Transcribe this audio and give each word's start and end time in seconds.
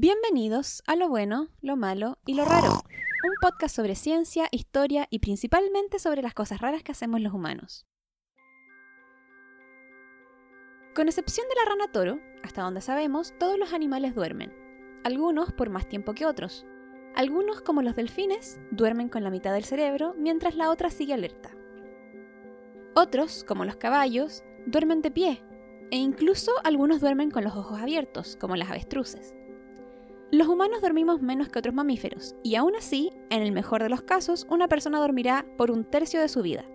Bienvenidos 0.00 0.80
a 0.86 0.94
Lo 0.94 1.08
Bueno, 1.08 1.48
Lo 1.60 1.74
Malo 1.76 2.18
y 2.24 2.34
Lo 2.34 2.44
Raro, 2.44 2.70
un 2.70 3.32
podcast 3.42 3.74
sobre 3.74 3.96
ciencia, 3.96 4.46
historia 4.52 5.08
y 5.10 5.18
principalmente 5.18 5.98
sobre 5.98 6.22
las 6.22 6.34
cosas 6.34 6.60
raras 6.60 6.84
que 6.84 6.92
hacemos 6.92 7.20
los 7.20 7.34
humanos. 7.34 7.84
Con 10.94 11.08
excepción 11.08 11.48
de 11.48 11.54
la 11.56 11.68
rana 11.68 11.90
toro, 11.90 12.20
hasta 12.44 12.62
donde 12.62 12.80
sabemos, 12.80 13.34
todos 13.40 13.58
los 13.58 13.72
animales 13.72 14.14
duermen, 14.14 14.54
algunos 15.02 15.52
por 15.52 15.68
más 15.68 15.88
tiempo 15.88 16.14
que 16.14 16.26
otros. 16.26 16.64
Algunos, 17.16 17.60
como 17.60 17.82
los 17.82 17.96
delfines, 17.96 18.60
duermen 18.70 19.08
con 19.08 19.24
la 19.24 19.30
mitad 19.30 19.52
del 19.52 19.64
cerebro 19.64 20.14
mientras 20.16 20.54
la 20.54 20.70
otra 20.70 20.90
sigue 20.90 21.14
alerta. 21.14 21.50
Otros, 22.94 23.42
como 23.42 23.64
los 23.64 23.74
caballos, 23.74 24.44
duermen 24.64 25.02
de 25.02 25.10
pie, 25.10 25.42
e 25.90 25.96
incluso 25.96 26.52
algunos 26.62 27.00
duermen 27.00 27.32
con 27.32 27.42
los 27.42 27.56
ojos 27.56 27.80
abiertos, 27.80 28.36
como 28.36 28.54
las 28.54 28.70
avestruces. 28.70 29.34
Los 30.30 30.46
humanos 30.46 30.82
dormimos 30.82 31.22
menos 31.22 31.48
que 31.48 31.58
otros 31.58 31.74
mamíferos, 31.74 32.36
y 32.42 32.56
aún 32.56 32.76
así, 32.76 33.10
en 33.30 33.40
el 33.40 33.50
mejor 33.50 33.82
de 33.82 33.88
los 33.88 34.02
casos, 34.02 34.46
una 34.50 34.68
persona 34.68 34.98
dormirá 34.98 35.46
por 35.56 35.70
un 35.70 35.84
tercio 35.84 36.20
de 36.20 36.28
su 36.28 36.42
vida, 36.42 36.66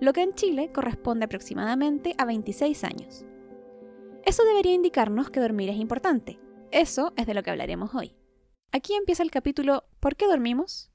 lo 0.00 0.12
que 0.12 0.22
en 0.22 0.34
Chile 0.34 0.72
corresponde 0.74 1.26
aproximadamente 1.26 2.16
a 2.18 2.24
26 2.24 2.82
años. 2.82 3.24
Eso 4.24 4.42
debería 4.42 4.74
indicarnos 4.74 5.30
que 5.30 5.38
dormir 5.38 5.70
es 5.70 5.76
importante. 5.76 6.40
Eso 6.72 7.12
es 7.16 7.28
de 7.28 7.34
lo 7.34 7.44
que 7.44 7.50
hablaremos 7.50 7.94
hoy. 7.94 8.16
Aquí 8.72 8.94
empieza 8.94 9.22
el 9.22 9.30
capítulo 9.30 9.84
¿Por 10.00 10.16
qué 10.16 10.26
dormimos? 10.26 10.90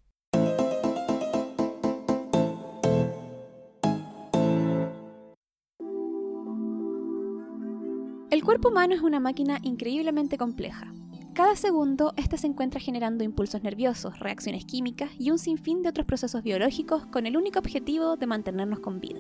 El 8.30 8.44
cuerpo 8.44 8.70
humano 8.70 8.94
es 8.94 9.02
una 9.02 9.22
máquina 9.22 9.60
increíblemente 9.64 10.38
compleja. 10.38 10.92
Cada 11.34 11.56
segundo, 11.56 12.14
éste 12.16 12.38
se 12.38 12.46
encuentra 12.46 12.80
generando 12.80 13.24
impulsos 13.24 13.64
nerviosos, 13.64 14.20
reacciones 14.20 14.66
químicas 14.66 15.10
y 15.18 15.32
un 15.32 15.40
sinfín 15.40 15.82
de 15.82 15.90
otros 15.90 16.06
procesos 16.06 16.44
biológicos 16.44 17.08
con 17.08 17.26
el 17.26 17.36
único 17.36 17.58
objetivo 17.58 18.18
de 18.18 18.28
mantenernos 18.28 18.80
con 18.80 19.00
vida. 19.00 19.20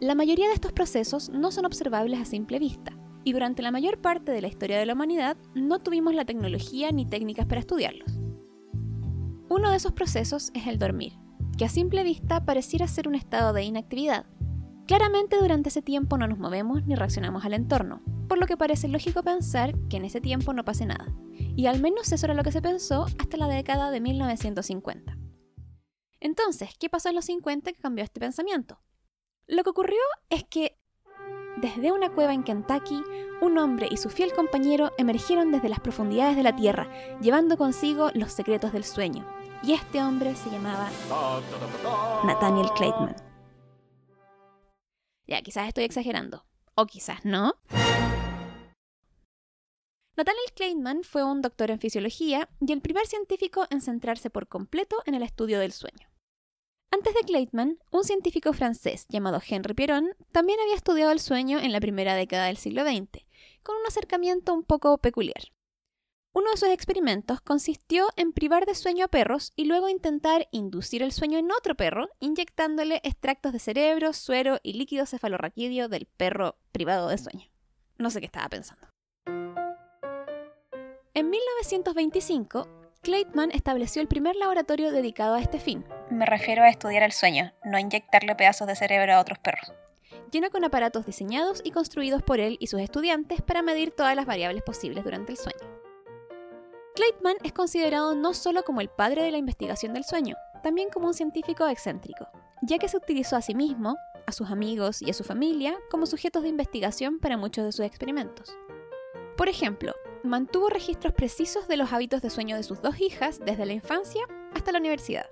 La 0.00 0.14
mayoría 0.14 0.48
de 0.48 0.54
estos 0.54 0.72
procesos 0.72 1.30
no 1.30 1.50
son 1.50 1.64
observables 1.64 2.20
a 2.20 2.26
simple 2.26 2.58
vista, 2.58 2.92
y 3.24 3.32
durante 3.32 3.62
la 3.62 3.70
mayor 3.70 4.02
parte 4.02 4.32
de 4.32 4.42
la 4.42 4.48
historia 4.48 4.78
de 4.78 4.84
la 4.84 4.92
humanidad 4.92 5.38
no 5.54 5.78
tuvimos 5.78 6.14
la 6.14 6.26
tecnología 6.26 6.90
ni 6.90 7.06
técnicas 7.06 7.46
para 7.46 7.60
estudiarlos. 7.60 8.18
Uno 9.48 9.70
de 9.70 9.76
esos 9.76 9.92
procesos 9.92 10.50
es 10.52 10.66
el 10.66 10.78
dormir, 10.78 11.14
que 11.56 11.64
a 11.64 11.70
simple 11.70 12.04
vista 12.04 12.44
pareciera 12.44 12.86
ser 12.86 13.08
un 13.08 13.14
estado 13.14 13.54
de 13.54 13.64
inactividad, 13.64 14.26
Claramente 14.90 15.36
durante 15.36 15.68
ese 15.68 15.82
tiempo 15.82 16.18
no 16.18 16.26
nos 16.26 16.40
movemos 16.40 16.84
ni 16.84 16.96
reaccionamos 16.96 17.44
al 17.44 17.54
entorno, 17.54 18.02
por 18.28 18.38
lo 18.38 18.46
que 18.48 18.56
parece 18.56 18.88
lógico 18.88 19.22
pensar 19.22 19.72
que 19.88 19.98
en 19.98 20.04
ese 20.04 20.20
tiempo 20.20 20.52
no 20.52 20.64
pase 20.64 20.84
nada. 20.84 21.14
Y 21.32 21.66
al 21.66 21.80
menos 21.80 22.10
eso 22.10 22.26
era 22.26 22.34
lo 22.34 22.42
que 22.42 22.50
se 22.50 22.60
pensó 22.60 23.06
hasta 23.20 23.36
la 23.36 23.46
década 23.46 23.92
de 23.92 24.00
1950. 24.00 25.16
Entonces, 26.18 26.70
¿qué 26.76 26.88
pasó 26.88 27.08
en 27.08 27.14
los 27.14 27.26
50 27.26 27.72
que 27.72 27.80
cambió 27.80 28.02
este 28.02 28.18
pensamiento? 28.18 28.80
Lo 29.46 29.62
que 29.62 29.70
ocurrió 29.70 30.00
es 30.28 30.42
que 30.42 30.76
desde 31.58 31.92
una 31.92 32.10
cueva 32.10 32.34
en 32.34 32.42
Kentucky, 32.42 33.00
un 33.40 33.58
hombre 33.58 33.86
y 33.88 33.96
su 33.96 34.10
fiel 34.10 34.32
compañero 34.32 34.90
emergieron 34.98 35.52
desde 35.52 35.68
las 35.68 35.78
profundidades 35.78 36.34
de 36.34 36.42
la 36.42 36.56
Tierra, 36.56 36.90
llevando 37.20 37.56
consigo 37.56 38.10
los 38.14 38.32
secretos 38.32 38.72
del 38.72 38.82
sueño. 38.82 39.24
Y 39.62 39.72
este 39.72 40.02
hombre 40.02 40.34
se 40.34 40.50
llamaba 40.50 40.90
Nathaniel 42.24 42.70
Clayton. 42.74 43.29
Ya, 45.30 45.42
quizás 45.42 45.68
estoy 45.68 45.84
exagerando. 45.84 46.44
O 46.74 46.86
quizás 46.86 47.24
no. 47.24 47.54
Nathaniel 50.16 50.52
Kleitman 50.56 51.04
fue 51.04 51.22
un 51.22 51.40
doctor 51.40 51.70
en 51.70 51.78
fisiología 51.78 52.48
y 52.60 52.72
el 52.72 52.80
primer 52.80 53.06
científico 53.06 53.64
en 53.70 53.80
centrarse 53.80 54.28
por 54.28 54.48
completo 54.48 54.96
en 55.06 55.14
el 55.14 55.22
estudio 55.22 55.60
del 55.60 55.70
sueño. 55.70 56.10
Antes 56.90 57.14
de 57.14 57.20
Kleitman, 57.20 57.78
un 57.92 58.02
científico 58.02 58.52
francés 58.52 59.06
llamado 59.08 59.40
Henri 59.48 59.74
Piron 59.74 60.10
también 60.32 60.58
había 60.58 60.74
estudiado 60.74 61.12
el 61.12 61.20
sueño 61.20 61.60
en 61.60 61.70
la 61.70 61.80
primera 61.80 62.16
década 62.16 62.46
del 62.46 62.56
siglo 62.56 62.82
XX, 62.82 63.24
con 63.62 63.76
un 63.76 63.86
acercamiento 63.86 64.52
un 64.52 64.64
poco 64.64 64.98
peculiar. 64.98 65.52
Uno 66.32 66.48
de 66.52 66.58
sus 66.58 66.68
experimentos 66.68 67.40
consistió 67.40 68.06
en 68.14 68.32
privar 68.32 68.64
de 68.64 68.76
sueño 68.76 69.06
a 69.06 69.08
perros 69.08 69.52
y 69.56 69.64
luego 69.64 69.88
intentar 69.88 70.46
inducir 70.52 71.02
el 71.02 71.10
sueño 71.10 71.38
en 71.38 71.50
otro 71.50 71.74
perro, 71.74 72.08
inyectándole 72.20 73.00
extractos 73.02 73.52
de 73.52 73.58
cerebro, 73.58 74.12
suero 74.12 74.60
y 74.62 74.74
líquido 74.74 75.06
cefalorraquídeo 75.06 75.88
del 75.88 76.06
perro 76.06 76.56
privado 76.70 77.08
de 77.08 77.18
sueño. 77.18 77.50
No 77.98 78.10
sé 78.10 78.20
qué 78.20 78.26
estaba 78.26 78.48
pensando. 78.48 78.86
En 81.14 81.30
1925, 81.30 82.68
Claytman 83.02 83.50
estableció 83.50 84.00
el 84.00 84.06
primer 84.06 84.36
laboratorio 84.36 84.92
dedicado 84.92 85.34
a 85.34 85.40
este 85.40 85.58
fin. 85.58 85.84
Me 86.10 86.26
refiero 86.26 86.62
a 86.62 86.68
estudiar 86.68 87.02
el 87.02 87.12
sueño, 87.12 87.52
no 87.64 87.76
inyectarle 87.76 88.36
pedazos 88.36 88.68
de 88.68 88.76
cerebro 88.76 89.14
a 89.14 89.20
otros 89.20 89.40
perros. 89.40 89.72
Lleno 90.30 90.50
con 90.50 90.64
aparatos 90.64 91.06
diseñados 91.06 91.60
y 91.64 91.72
construidos 91.72 92.22
por 92.22 92.38
él 92.38 92.56
y 92.60 92.68
sus 92.68 92.80
estudiantes 92.80 93.42
para 93.42 93.62
medir 93.62 93.90
todas 93.90 94.14
las 94.14 94.26
variables 94.26 94.62
posibles 94.62 95.02
durante 95.02 95.32
el 95.32 95.38
sueño. 95.38 95.89
Kleitman 96.94 97.36
es 97.44 97.52
considerado 97.52 98.14
no 98.14 98.34
solo 98.34 98.64
como 98.64 98.80
el 98.80 98.88
padre 98.88 99.22
de 99.22 99.30
la 99.30 99.38
investigación 99.38 99.94
del 99.94 100.04
sueño, 100.04 100.36
también 100.62 100.90
como 100.90 101.06
un 101.06 101.14
científico 101.14 101.66
excéntrico, 101.66 102.28
ya 102.62 102.78
que 102.78 102.88
se 102.88 102.96
utilizó 102.96 103.36
a 103.36 103.42
sí 103.42 103.54
mismo, 103.54 103.96
a 104.26 104.32
sus 104.32 104.50
amigos 104.50 105.00
y 105.00 105.10
a 105.10 105.14
su 105.14 105.24
familia 105.24 105.78
como 105.90 106.06
sujetos 106.06 106.42
de 106.42 106.48
investigación 106.48 107.18
para 107.18 107.36
muchos 107.36 107.64
de 107.64 107.72
sus 107.72 107.86
experimentos. 107.86 108.56
Por 109.36 109.48
ejemplo, 109.48 109.94
mantuvo 110.24 110.68
registros 110.68 111.14
precisos 111.14 111.68
de 111.68 111.76
los 111.76 111.92
hábitos 111.92 112.22
de 112.22 112.30
sueño 112.30 112.56
de 112.56 112.62
sus 112.62 112.82
dos 112.82 113.00
hijas 113.00 113.40
desde 113.44 113.66
la 113.66 113.72
infancia 113.72 114.22
hasta 114.52 114.72
la 114.72 114.78
universidad. 114.78 115.26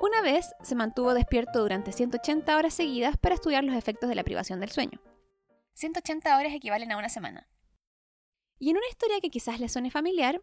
Una 0.00 0.20
vez 0.20 0.52
se 0.62 0.74
mantuvo 0.74 1.14
despierto 1.14 1.60
durante 1.60 1.92
180 1.92 2.56
horas 2.56 2.74
seguidas 2.74 3.16
para 3.16 3.36
estudiar 3.36 3.62
los 3.62 3.76
efectos 3.76 4.08
de 4.08 4.16
la 4.16 4.24
privación 4.24 4.58
del 4.58 4.70
sueño. 4.70 5.00
180 5.74 6.36
horas 6.36 6.52
equivalen 6.52 6.90
a 6.90 6.96
una 6.96 7.08
semana. 7.08 7.48
Y 8.58 8.70
en 8.70 8.76
una 8.76 8.88
historia 8.88 9.20
que 9.20 9.30
quizás 9.30 9.60
le 9.60 9.68
suene 9.68 9.90
familiar, 9.90 10.42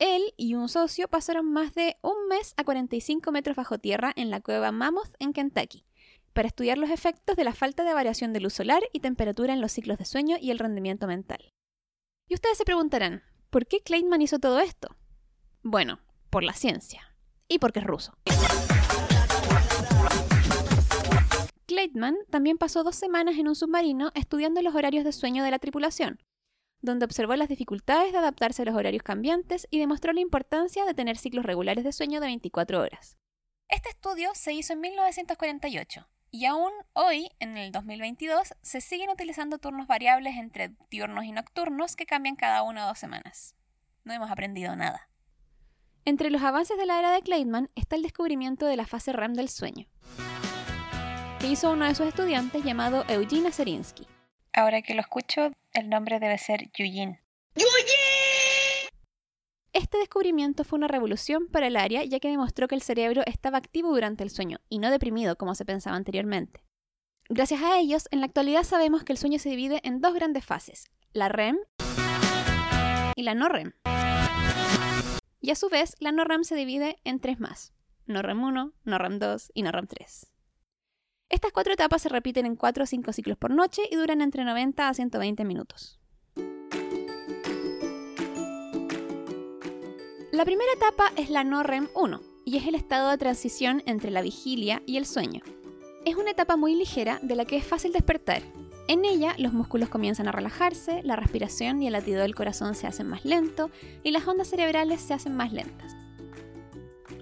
él 0.00 0.32
y 0.36 0.54
un 0.54 0.68
socio 0.68 1.06
pasaron 1.08 1.52
más 1.52 1.74
de 1.74 1.94
un 2.02 2.26
mes 2.28 2.54
a 2.56 2.64
45 2.64 3.30
metros 3.30 3.54
bajo 3.54 3.78
tierra 3.78 4.12
en 4.16 4.30
la 4.30 4.40
cueva 4.40 4.72
Mammoth 4.72 5.14
en 5.18 5.32
Kentucky, 5.32 5.84
para 6.32 6.48
estudiar 6.48 6.78
los 6.78 6.90
efectos 6.90 7.36
de 7.36 7.44
la 7.44 7.52
falta 7.52 7.84
de 7.84 7.94
variación 7.94 8.32
de 8.32 8.40
luz 8.40 8.54
solar 8.54 8.82
y 8.92 9.00
temperatura 9.00 9.52
en 9.52 9.60
los 9.60 9.72
ciclos 9.72 9.98
de 9.98 10.06
sueño 10.06 10.36
y 10.40 10.50
el 10.50 10.58
rendimiento 10.58 11.06
mental. 11.06 11.52
Y 12.28 12.34
ustedes 12.34 12.56
se 12.56 12.64
preguntarán, 12.64 13.22
¿por 13.50 13.66
qué 13.66 13.80
Kleitman 13.80 14.22
hizo 14.22 14.38
todo 14.38 14.58
esto? 14.60 14.96
Bueno, 15.62 16.00
por 16.30 16.44
la 16.44 16.54
ciencia. 16.54 17.14
Y 17.46 17.58
porque 17.58 17.80
es 17.80 17.84
ruso. 17.84 18.14
Kleitman 21.66 22.16
también 22.30 22.56
pasó 22.56 22.84
dos 22.84 22.96
semanas 22.96 23.36
en 23.36 23.48
un 23.48 23.54
submarino 23.54 24.12
estudiando 24.14 24.62
los 24.62 24.74
horarios 24.74 25.04
de 25.04 25.12
sueño 25.12 25.44
de 25.44 25.50
la 25.50 25.58
tripulación, 25.58 26.20
donde 26.82 27.04
observó 27.04 27.36
las 27.36 27.48
dificultades 27.48 28.12
de 28.12 28.18
adaptarse 28.18 28.62
a 28.62 28.64
los 28.64 28.74
horarios 28.74 29.02
cambiantes 29.02 29.66
y 29.70 29.78
demostró 29.78 30.12
la 30.12 30.20
importancia 30.20 30.84
de 30.84 30.94
tener 30.94 31.18
ciclos 31.18 31.44
regulares 31.44 31.84
de 31.84 31.92
sueño 31.92 32.20
de 32.20 32.26
24 32.26 32.80
horas. 32.80 33.16
Este 33.68 33.88
estudio 33.88 34.30
se 34.34 34.52
hizo 34.52 34.72
en 34.72 34.80
1948 34.80 36.08
y 36.32 36.44
aún 36.44 36.72
hoy, 36.92 37.30
en 37.40 37.56
el 37.56 37.72
2022, 37.72 38.54
se 38.62 38.80
siguen 38.80 39.10
utilizando 39.10 39.58
turnos 39.58 39.86
variables 39.86 40.36
entre 40.36 40.72
diurnos 40.90 41.24
y 41.24 41.32
nocturnos 41.32 41.96
que 41.96 42.06
cambian 42.06 42.36
cada 42.36 42.62
una 42.62 42.84
o 42.84 42.88
dos 42.88 42.98
semanas. 42.98 43.56
No 44.04 44.12
hemos 44.12 44.30
aprendido 44.30 44.76
nada. 44.76 45.08
Entre 46.04 46.30
los 46.30 46.42
avances 46.42 46.78
de 46.78 46.86
la 46.86 46.98
era 46.98 47.12
de 47.12 47.22
Kleitman 47.22 47.68
está 47.74 47.96
el 47.96 48.02
descubrimiento 48.02 48.66
de 48.66 48.76
la 48.76 48.86
fase 48.86 49.12
REM 49.12 49.34
del 49.34 49.48
sueño, 49.48 49.86
que 51.40 51.48
hizo 51.48 51.72
uno 51.72 51.84
de 51.84 51.94
sus 51.94 52.06
estudiantes 52.06 52.64
llamado 52.64 53.04
Eugene 53.08 53.52
Zerinsky. 53.52 54.06
Ahora 54.52 54.82
que 54.82 54.94
lo 54.94 55.00
escucho, 55.00 55.52
el 55.72 55.88
nombre 55.88 56.20
debe 56.20 56.38
ser 56.38 56.70
Yuyin. 56.72 57.18
Este 59.72 59.98
descubrimiento 59.98 60.64
fue 60.64 60.78
una 60.78 60.88
revolución 60.88 61.46
para 61.46 61.68
el 61.68 61.76
área 61.76 62.04
ya 62.04 62.18
que 62.18 62.28
demostró 62.28 62.66
que 62.66 62.74
el 62.74 62.82
cerebro 62.82 63.22
estaba 63.26 63.58
activo 63.58 63.90
durante 63.90 64.24
el 64.24 64.30
sueño 64.30 64.58
y 64.68 64.78
no 64.78 64.90
deprimido 64.90 65.36
como 65.36 65.54
se 65.54 65.64
pensaba 65.64 65.96
anteriormente. 65.96 66.64
Gracias 67.28 67.62
a 67.62 67.78
ellos, 67.78 68.08
en 68.10 68.20
la 68.20 68.26
actualidad 68.26 68.64
sabemos 68.64 69.04
que 69.04 69.12
el 69.12 69.18
sueño 69.18 69.38
se 69.38 69.50
divide 69.50 69.80
en 69.84 70.00
dos 70.00 70.14
grandes 70.14 70.44
fases, 70.44 70.90
la 71.12 71.28
REM 71.28 71.56
y 73.14 73.22
la 73.22 73.34
no 73.34 73.48
REM. 73.48 73.72
Y 75.40 75.50
a 75.50 75.54
su 75.54 75.68
vez, 75.68 75.94
la 76.00 76.10
no 76.10 76.24
REM 76.24 76.42
se 76.42 76.56
divide 76.56 76.98
en 77.04 77.20
tres 77.20 77.38
más, 77.38 77.72
no 78.06 78.22
REM 78.22 78.42
1, 78.42 78.72
no 78.82 78.98
REM 78.98 79.18
2 79.20 79.52
y 79.54 79.62
no 79.62 79.70
REM 79.70 79.86
3. 79.86 80.29
Estas 81.30 81.52
cuatro 81.52 81.72
etapas 81.72 82.02
se 82.02 82.08
repiten 82.08 82.44
en 82.44 82.56
4 82.56 82.82
o 82.82 82.86
5 82.86 83.12
ciclos 83.12 83.38
por 83.38 83.52
noche 83.52 83.82
y 83.88 83.94
duran 83.94 84.20
entre 84.20 84.44
90 84.44 84.88
a 84.88 84.92
120 84.92 85.44
minutos. 85.44 86.00
La 90.32 90.44
primera 90.44 90.72
etapa 90.76 91.12
es 91.16 91.30
la 91.30 91.44
no 91.44 91.62
REM 91.62 91.88
1 91.94 92.20
y 92.44 92.56
es 92.56 92.66
el 92.66 92.74
estado 92.74 93.10
de 93.10 93.18
transición 93.18 93.80
entre 93.86 94.10
la 94.10 94.22
vigilia 94.22 94.82
y 94.86 94.96
el 94.96 95.06
sueño. 95.06 95.42
Es 96.04 96.16
una 96.16 96.32
etapa 96.32 96.56
muy 96.56 96.74
ligera 96.74 97.20
de 97.22 97.36
la 97.36 97.44
que 97.44 97.56
es 97.56 97.64
fácil 97.64 97.92
despertar, 97.92 98.42
En 98.88 99.04
ella, 99.04 99.36
los 99.38 99.52
músculos 99.52 99.88
comienzan 99.88 100.26
a 100.26 100.32
relajarse, 100.32 101.04
la 101.04 101.14
respiración 101.14 101.80
y 101.80 101.86
el 101.86 101.92
latido 101.92 102.22
del 102.22 102.34
corazón 102.34 102.74
se 102.74 102.88
hacen 102.88 103.06
más 103.06 103.24
lento 103.24 103.70
y 104.02 104.10
las 104.10 104.26
ondas 104.26 104.48
cerebrales 104.48 105.00
se 105.00 105.14
hacen 105.14 105.36
más 105.36 105.52
lentas. 105.52 105.94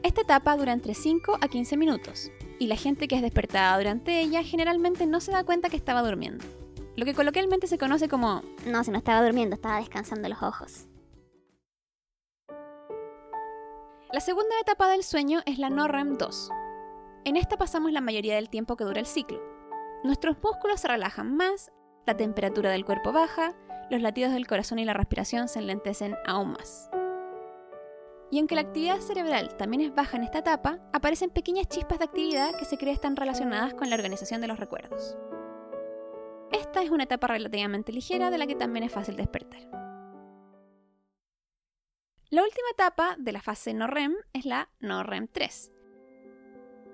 Esta 0.02 0.22
etapa 0.22 0.56
dura 0.56 0.72
entre 0.72 0.94
5 0.94 1.36
a 1.42 1.48
15 1.48 1.76
minutos, 1.76 2.30
y 2.58 2.66
la 2.66 2.76
gente 2.76 3.08
que 3.08 3.16
es 3.16 3.22
despertada 3.22 3.76
durante 3.78 4.20
ella 4.20 4.42
generalmente 4.42 5.06
no 5.06 5.20
se 5.20 5.32
da 5.32 5.44
cuenta 5.44 5.68
que 5.68 5.76
estaba 5.76 6.02
durmiendo, 6.02 6.44
lo 6.96 7.04
que 7.04 7.14
coloquialmente 7.14 7.66
se 7.66 7.78
conoce 7.78 8.08
como 8.08 8.42
No, 8.66 8.82
si 8.82 8.90
no 8.90 8.98
estaba 8.98 9.22
durmiendo, 9.22 9.54
estaba 9.54 9.78
descansando 9.78 10.28
los 10.28 10.42
ojos. 10.42 10.86
La 14.12 14.20
segunda 14.20 14.58
etapa 14.60 14.88
del 14.88 15.04
sueño 15.04 15.42
es 15.46 15.58
la 15.58 15.70
NORREM 15.70 16.16
2. 16.16 16.50
En 17.24 17.36
esta 17.36 17.58
pasamos 17.58 17.92
la 17.92 18.00
mayoría 18.00 18.36
del 18.36 18.48
tiempo 18.48 18.74
que 18.76 18.84
dura 18.84 19.00
el 19.00 19.06
ciclo. 19.06 19.40
Nuestros 20.02 20.36
músculos 20.42 20.80
se 20.80 20.88
relajan 20.88 21.36
más, 21.36 21.70
la 22.06 22.16
temperatura 22.16 22.70
del 22.70 22.84
cuerpo 22.84 23.12
baja, 23.12 23.54
los 23.90 24.00
latidos 24.00 24.32
del 24.32 24.46
corazón 24.46 24.78
y 24.78 24.84
la 24.84 24.94
respiración 24.94 25.48
se 25.48 25.58
enlentecen 25.58 26.16
aún 26.26 26.52
más. 26.52 26.90
Y 28.30 28.38
aunque 28.38 28.54
la 28.54 28.60
actividad 28.62 29.00
cerebral 29.00 29.56
también 29.56 29.80
es 29.80 29.94
baja 29.94 30.16
en 30.16 30.24
esta 30.24 30.38
etapa, 30.38 30.78
aparecen 30.92 31.30
pequeñas 31.30 31.68
chispas 31.68 31.98
de 31.98 32.04
actividad 32.04 32.54
que 32.58 32.64
se 32.64 32.76
cree 32.76 32.92
están 32.92 33.16
relacionadas 33.16 33.74
con 33.74 33.88
la 33.88 33.96
organización 33.96 34.40
de 34.40 34.48
los 34.48 34.60
recuerdos. 34.60 35.16
Esta 36.52 36.82
es 36.82 36.90
una 36.90 37.04
etapa 37.04 37.26
relativamente 37.26 37.92
ligera 37.92 38.30
de 38.30 38.38
la 38.38 38.46
que 38.46 38.54
también 38.54 38.84
es 38.84 38.92
fácil 38.92 39.16
despertar. 39.16 39.60
La 42.30 42.42
última 42.42 42.68
etapa 42.72 43.16
de 43.18 43.32
la 43.32 43.40
fase 43.40 43.72
no 43.72 43.86
REM 43.86 44.14
es 44.34 44.44
la 44.44 44.68
no 44.80 45.02
REM 45.02 45.28
3. 45.32 45.72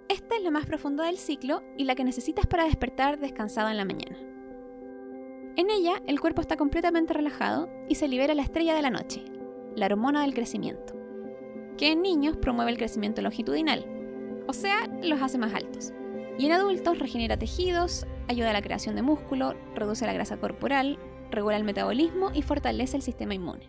Esta 0.09 0.37
es 0.37 0.43
la 0.43 0.53
más 0.53 0.67
profunda 0.67 1.07
del 1.07 1.19
ciclo 1.19 1.61
y 1.77 1.85
la 1.85 1.97
que 1.97 2.05
necesitas 2.05 2.47
para 2.47 2.65
despertar 2.65 3.19
descansado 3.19 3.69
en 3.69 3.77
la 3.77 3.85
mañana. 3.85 4.17
En 5.57 5.71
ella, 5.71 6.01
el 6.07 6.21
cuerpo 6.21 6.41
está 6.41 6.57
completamente 6.57 7.15
relajado 7.15 7.69
y 7.89 7.97
se 7.97 8.07
libera 8.07 8.35
la 8.35 8.43
estrella 8.43 8.75
de 8.75 8.83
la 8.83 8.91
noche, 8.91 9.25
la 9.75 9.87
hormona 9.87 10.23
del 10.23 10.35
crecimiento, 10.35 10.94
que 11.77 11.93
en 11.93 12.03
niños 12.03 12.37
promueve 12.37 12.71
el 12.71 12.79
crecimiento 12.79 13.23
longitudinal, 13.23 13.87
o 14.47 14.53
sea, 14.53 14.87
los 15.03 15.21
hace 15.23 15.39
más 15.39 15.55
altos. 15.55 15.93
Y 16.39 16.47
en 16.47 16.53
adultos 16.53 16.99
regenera 16.99 17.39
tejidos, 17.39 18.07
ayuda 18.29 18.51
a 18.51 18.53
la 18.53 18.63
creación 18.63 18.97
de 18.97 19.03
músculo, 19.03 19.55
reduce 19.75 20.07
la 20.07 20.13
grasa 20.13 20.37
corporal, 20.37 20.99
regula 21.31 21.57
el 21.57 21.65
metabolismo 21.65 22.31
y 22.35 22.43
fortalece 22.43 22.97
el 22.97 23.03
sistema 23.03 23.35
inmune. 23.35 23.69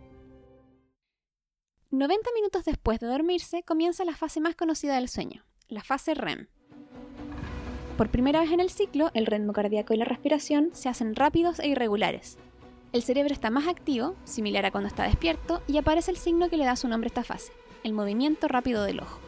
90 1.92 2.30
minutos 2.34 2.66
después 2.66 3.00
de 3.00 3.08
dormirse 3.08 3.64
comienza 3.64 4.04
la 4.04 4.16
fase 4.16 4.42
más 4.42 4.56
conocida 4.56 4.96
del 4.96 5.08
sueño, 5.08 5.46
la 5.70 5.84
fase 5.84 6.14
REM. 6.14 6.48
Por 7.98 8.10
primera 8.10 8.42
vez 8.42 8.52
en 8.52 8.60
el 8.60 8.70
ciclo, 8.70 9.12
el 9.14 9.26
ritmo 9.26 9.54
cardíaco 9.54 9.94
y 9.94 9.98
la 9.98 10.04
respiración 10.04 10.72
se 10.74 10.90
hacen 10.90 11.16
rápidos 11.16 11.60
e 11.60 11.70
irregulares. 11.70 12.38
El 12.92 13.04
cerebro 13.04 13.34
está 13.34 13.50
más 13.50 13.68
activo, 13.68 14.16
similar 14.26 14.66
a 14.66 14.72
cuando 14.72 14.90
está 14.90 15.04
despierto, 15.04 15.62
y 15.68 15.78
aparece 15.78 16.12
el 16.12 16.18
signo 16.18 16.50
que 16.50 16.58
le 16.58 16.66
da 16.66 16.76
su 16.76 16.90
nombre 16.90 17.08
a 17.08 17.12
esta 17.12 17.24
fase, 17.24 17.54
el 17.86 17.94
movimiento 17.94 18.48
rápido 18.48 18.84
del 18.84 19.00
ojo. 19.00 19.20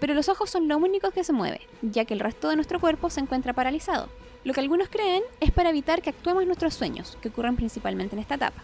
Pero 0.00 0.14
los 0.14 0.28
ojos 0.28 0.50
son 0.50 0.66
lo 0.66 0.76
único 0.76 1.12
que 1.12 1.22
se 1.22 1.32
mueve, 1.32 1.60
ya 1.80 2.04
que 2.04 2.12
el 2.12 2.20
resto 2.20 2.48
de 2.48 2.56
nuestro 2.56 2.80
cuerpo 2.80 3.08
se 3.08 3.20
encuentra 3.20 3.52
paralizado, 3.52 4.08
lo 4.42 4.52
que 4.52 4.58
algunos 4.58 4.88
creen 4.88 5.22
es 5.38 5.52
para 5.52 5.70
evitar 5.70 6.02
que 6.02 6.10
actuemos 6.10 6.44
nuestros 6.44 6.74
sueños, 6.74 7.16
que 7.22 7.28
ocurren 7.28 7.54
principalmente 7.54 8.16
en 8.16 8.20
esta 8.20 8.34
etapa. 8.34 8.62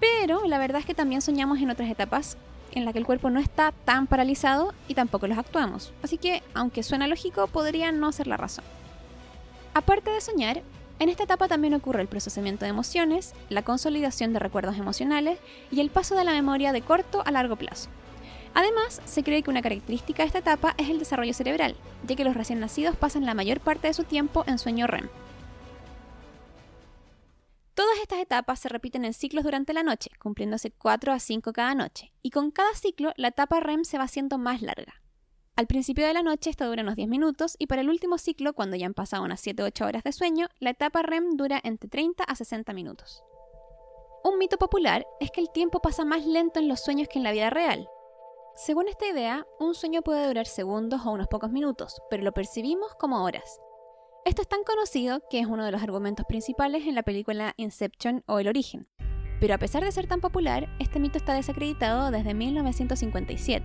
Pero 0.00 0.44
la 0.46 0.58
verdad 0.58 0.80
es 0.80 0.86
que 0.86 0.94
también 0.94 1.22
soñamos 1.22 1.60
en 1.60 1.70
otras 1.70 1.88
etapas 1.88 2.36
en 2.72 2.84
la 2.84 2.92
que 2.92 2.98
el 2.98 3.06
cuerpo 3.06 3.30
no 3.30 3.38
está 3.38 3.72
tan 3.84 4.08
paralizado 4.08 4.74
y 4.88 4.94
tampoco 4.94 5.28
los 5.28 5.38
actuamos. 5.38 5.92
Así 6.02 6.18
que, 6.18 6.42
aunque 6.52 6.82
suena 6.82 7.06
lógico, 7.06 7.46
podría 7.46 7.92
no 7.92 8.10
ser 8.10 8.26
la 8.26 8.36
razón. 8.36 8.64
Aparte 9.72 10.10
de 10.10 10.20
soñar, 10.20 10.62
en 10.98 11.08
esta 11.08 11.22
etapa 11.22 11.46
también 11.46 11.74
ocurre 11.74 12.02
el 12.02 12.08
procesamiento 12.08 12.64
de 12.64 12.70
emociones, 12.70 13.34
la 13.50 13.62
consolidación 13.62 14.32
de 14.32 14.40
recuerdos 14.40 14.78
emocionales 14.78 15.38
y 15.70 15.78
el 15.78 15.90
paso 15.90 16.16
de 16.16 16.24
la 16.24 16.32
memoria 16.32 16.72
de 16.72 16.82
corto 16.82 17.22
a 17.24 17.30
largo 17.30 17.54
plazo. 17.54 17.88
Además, 18.58 19.00
se 19.04 19.22
cree 19.22 19.44
que 19.44 19.50
una 19.50 19.62
característica 19.62 20.24
de 20.24 20.26
esta 20.26 20.40
etapa 20.40 20.74
es 20.78 20.90
el 20.90 20.98
desarrollo 20.98 21.32
cerebral, 21.32 21.76
ya 22.08 22.16
que 22.16 22.24
los 22.24 22.34
recién 22.34 22.58
nacidos 22.58 22.96
pasan 22.96 23.24
la 23.24 23.32
mayor 23.32 23.60
parte 23.60 23.86
de 23.86 23.94
su 23.94 24.02
tiempo 24.02 24.42
en 24.48 24.58
sueño 24.58 24.88
REM. 24.88 25.08
Todas 27.74 27.98
estas 28.02 28.18
etapas 28.18 28.58
se 28.58 28.68
repiten 28.68 29.04
en 29.04 29.12
ciclos 29.12 29.44
durante 29.44 29.72
la 29.72 29.84
noche, 29.84 30.10
cumpliéndose 30.18 30.72
4 30.72 31.12
a 31.12 31.20
5 31.20 31.52
cada 31.52 31.76
noche, 31.76 32.12
y 32.20 32.30
con 32.30 32.50
cada 32.50 32.74
ciclo 32.74 33.12
la 33.16 33.28
etapa 33.28 33.60
REM 33.60 33.84
se 33.84 33.96
va 33.96 34.02
haciendo 34.02 34.38
más 34.38 34.60
larga. 34.60 35.02
Al 35.54 35.68
principio 35.68 36.04
de 36.04 36.14
la 36.14 36.24
noche 36.24 36.50
esto 36.50 36.66
dura 36.66 36.82
unos 36.82 36.96
10 36.96 37.08
minutos 37.08 37.54
y 37.60 37.68
para 37.68 37.82
el 37.82 37.88
último 37.88 38.18
ciclo, 38.18 38.54
cuando 38.54 38.74
ya 38.76 38.86
han 38.86 38.94
pasado 38.94 39.22
unas 39.22 39.40
7 39.40 39.62
o 39.62 39.66
8 39.66 39.86
horas 39.86 40.02
de 40.02 40.10
sueño, 40.10 40.48
la 40.58 40.70
etapa 40.70 41.02
REM 41.02 41.36
dura 41.36 41.60
entre 41.62 41.88
30 41.88 42.24
a 42.24 42.34
60 42.34 42.72
minutos. 42.72 43.22
Un 44.24 44.36
mito 44.36 44.58
popular 44.58 45.06
es 45.20 45.30
que 45.30 45.40
el 45.40 45.52
tiempo 45.52 45.78
pasa 45.78 46.04
más 46.04 46.26
lento 46.26 46.58
en 46.58 46.66
los 46.66 46.80
sueños 46.80 47.06
que 47.06 47.20
en 47.20 47.22
la 47.22 47.30
vida 47.30 47.50
real. 47.50 47.88
Según 48.66 48.88
esta 48.88 49.06
idea, 49.06 49.46
un 49.60 49.74
sueño 49.76 50.02
puede 50.02 50.26
durar 50.26 50.46
segundos 50.46 51.02
o 51.06 51.12
unos 51.12 51.28
pocos 51.28 51.52
minutos, 51.52 52.02
pero 52.10 52.24
lo 52.24 52.32
percibimos 52.32 52.92
como 52.98 53.22
horas, 53.22 53.60
esto 54.24 54.42
es 54.42 54.48
tan 54.48 54.64
conocido 54.64 55.22
que 55.30 55.38
es 55.38 55.46
uno 55.46 55.64
de 55.64 55.70
los 55.70 55.82
argumentos 55.82 56.26
principales 56.26 56.86
en 56.86 56.94
la 56.94 57.04
película 57.04 57.54
Inception 57.56 58.24
o 58.26 58.40
El 58.40 58.48
origen. 58.48 58.86
Pero 59.40 59.54
a 59.54 59.58
pesar 59.58 59.84
de 59.84 59.92
ser 59.92 60.08
tan 60.08 60.20
popular, 60.20 60.68
este 60.80 60.98
mito 60.98 61.18
está 61.18 61.34
desacreditado 61.34 62.10
desde 62.10 62.34
1957. 62.34 63.64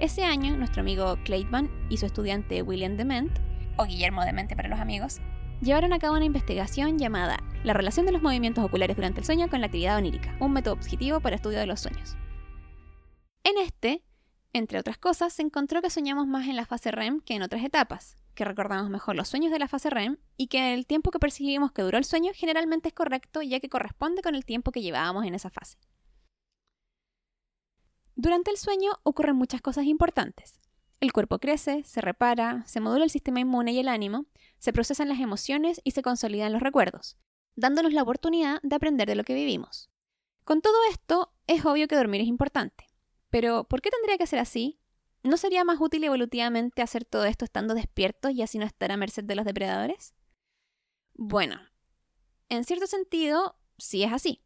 Ese 0.00 0.24
año, 0.24 0.56
nuestro 0.56 0.82
amigo 0.82 1.16
Clayton 1.24 1.70
y 1.88 1.96
su 1.96 2.06
estudiante 2.06 2.62
William 2.62 2.96
Dement, 2.96 3.38
o 3.78 3.84
Guillermo 3.84 4.24
Demente 4.24 4.56
para 4.56 4.68
los 4.68 4.80
amigos, 4.80 5.20
llevaron 5.62 5.92
a 5.92 5.98
cabo 5.98 6.16
una 6.16 6.26
investigación 6.26 6.98
llamada 6.98 7.38
La 7.62 7.72
relación 7.72 8.04
de 8.04 8.12
los 8.12 8.22
movimientos 8.22 8.64
oculares 8.64 8.96
durante 8.96 9.20
el 9.20 9.24
sueño 9.24 9.48
con 9.48 9.60
la 9.60 9.66
actividad 9.66 9.96
onírica, 9.96 10.36
un 10.40 10.52
método 10.52 10.74
objetivo 10.74 11.20
para 11.20 11.36
estudio 11.36 11.60
de 11.60 11.66
los 11.66 11.80
sueños. 11.80 12.16
En 13.44 13.56
este, 13.58 14.02
entre 14.56 14.78
otras 14.78 14.98
cosas, 14.98 15.32
se 15.32 15.42
encontró 15.42 15.82
que 15.82 15.90
soñamos 15.90 16.26
más 16.26 16.48
en 16.48 16.56
la 16.56 16.66
fase 16.66 16.90
REM 16.90 17.20
que 17.20 17.34
en 17.34 17.42
otras 17.42 17.64
etapas, 17.64 18.16
que 18.34 18.44
recordamos 18.44 18.90
mejor 18.90 19.16
los 19.16 19.28
sueños 19.28 19.52
de 19.52 19.58
la 19.58 19.68
fase 19.68 19.90
REM 19.90 20.18
y 20.36 20.48
que 20.48 20.74
el 20.74 20.86
tiempo 20.86 21.10
que 21.10 21.18
percibimos 21.18 21.72
que 21.72 21.82
duró 21.82 21.98
el 21.98 22.04
sueño 22.04 22.32
generalmente 22.34 22.88
es 22.88 22.94
correcto 22.94 23.42
ya 23.42 23.60
que 23.60 23.68
corresponde 23.68 24.22
con 24.22 24.34
el 24.34 24.44
tiempo 24.44 24.72
que 24.72 24.82
llevábamos 24.82 25.24
en 25.24 25.34
esa 25.34 25.50
fase. 25.50 25.78
Durante 28.14 28.50
el 28.50 28.56
sueño 28.56 28.92
ocurren 29.02 29.36
muchas 29.36 29.60
cosas 29.60 29.84
importantes. 29.84 30.58
El 31.00 31.12
cuerpo 31.12 31.38
crece, 31.38 31.84
se 31.84 32.00
repara, 32.00 32.64
se 32.66 32.80
modula 32.80 33.04
el 33.04 33.10
sistema 33.10 33.40
inmune 33.40 33.72
y 33.72 33.78
el 33.78 33.88
ánimo, 33.88 34.24
se 34.58 34.72
procesan 34.72 35.08
las 35.08 35.20
emociones 35.20 35.80
y 35.84 35.90
se 35.90 36.00
consolidan 36.00 36.52
los 36.52 36.62
recuerdos, 36.62 37.18
dándonos 37.56 37.92
la 37.92 38.02
oportunidad 38.02 38.60
de 38.62 38.74
aprender 38.74 39.06
de 39.06 39.16
lo 39.16 39.24
que 39.24 39.34
vivimos. 39.34 39.90
Con 40.44 40.62
todo 40.62 40.76
esto, 40.90 41.34
es 41.46 41.66
obvio 41.66 41.88
que 41.88 41.96
dormir 41.96 42.22
es 42.22 42.28
importante. 42.28 42.86
Pero, 43.30 43.64
¿por 43.64 43.82
qué 43.82 43.90
tendría 43.90 44.18
que 44.18 44.26
ser 44.26 44.38
así? 44.38 44.80
¿No 45.22 45.36
sería 45.36 45.64
más 45.64 45.80
útil 45.80 46.04
evolutivamente 46.04 46.82
hacer 46.82 47.04
todo 47.04 47.24
esto 47.24 47.44
estando 47.44 47.74
despiertos 47.74 48.32
y 48.32 48.42
así 48.42 48.58
no 48.58 48.64
estar 48.64 48.92
a 48.92 48.96
merced 48.96 49.24
de 49.24 49.34
los 49.34 49.44
depredadores? 49.44 50.14
Bueno, 51.14 51.60
en 52.48 52.64
cierto 52.64 52.86
sentido, 52.86 53.56
sí 53.78 54.04
es 54.04 54.12
así. 54.12 54.42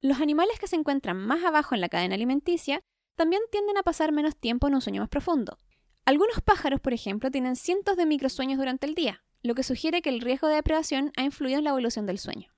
Los 0.00 0.20
animales 0.20 0.58
que 0.58 0.66
se 0.66 0.76
encuentran 0.76 1.16
más 1.16 1.44
abajo 1.44 1.74
en 1.74 1.80
la 1.80 1.88
cadena 1.88 2.14
alimenticia 2.14 2.80
también 3.16 3.42
tienden 3.50 3.76
a 3.76 3.82
pasar 3.82 4.12
menos 4.12 4.36
tiempo 4.36 4.66
en 4.66 4.74
un 4.74 4.80
sueño 4.80 5.02
más 5.02 5.08
profundo. 5.08 5.58
Algunos 6.04 6.40
pájaros, 6.42 6.80
por 6.80 6.92
ejemplo, 6.92 7.30
tienen 7.30 7.56
cientos 7.56 7.96
de 7.96 8.06
microsueños 8.06 8.58
durante 8.58 8.86
el 8.86 8.94
día, 8.94 9.24
lo 9.42 9.54
que 9.54 9.62
sugiere 9.62 10.02
que 10.02 10.10
el 10.10 10.20
riesgo 10.20 10.48
de 10.48 10.56
depredación 10.56 11.12
ha 11.16 11.22
influido 11.22 11.58
en 11.58 11.64
la 11.64 11.70
evolución 11.70 12.06
del 12.06 12.18
sueño. 12.18 12.52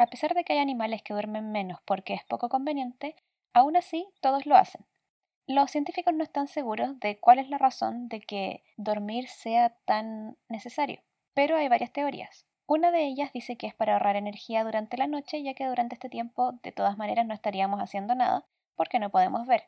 A 0.00 0.06
pesar 0.06 0.34
de 0.34 0.44
que 0.44 0.54
hay 0.54 0.58
animales 0.58 1.02
que 1.02 1.12
duermen 1.12 1.52
menos 1.52 1.80
porque 1.84 2.14
es 2.14 2.24
poco 2.24 2.48
conveniente, 2.48 3.14
Aún 3.52 3.76
así, 3.76 4.08
todos 4.20 4.46
lo 4.46 4.54
hacen. 4.54 4.86
Los 5.46 5.72
científicos 5.72 6.14
no 6.14 6.22
están 6.22 6.46
seguros 6.46 7.00
de 7.00 7.18
cuál 7.18 7.40
es 7.40 7.48
la 7.48 7.58
razón 7.58 8.08
de 8.08 8.20
que 8.20 8.62
dormir 8.76 9.26
sea 9.26 9.70
tan 9.84 10.36
necesario, 10.48 11.02
pero 11.34 11.56
hay 11.56 11.68
varias 11.68 11.92
teorías. 11.92 12.46
Una 12.66 12.92
de 12.92 13.04
ellas 13.04 13.32
dice 13.32 13.56
que 13.56 13.66
es 13.66 13.74
para 13.74 13.94
ahorrar 13.94 14.14
energía 14.14 14.62
durante 14.62 14.96
la 14.96 15.08
noche, 15.08 15.42
ya 15.42 15.54
que 15.54 15.66
durante 15.66 15.96
este 15.96 16.08
tiempo 16.08 16.52
de 16.62 16.70
todas 16.70 16.96
maneras 16.96 17.26
no 17.26 17.34
estaríamos 17.34 17.80
haciendo 17.80 18.14
nada 18.14 18.46
porque 18.76 19.00
no 19.00 19.10
podemos 19.10 19.48
ver. 19.48 19.64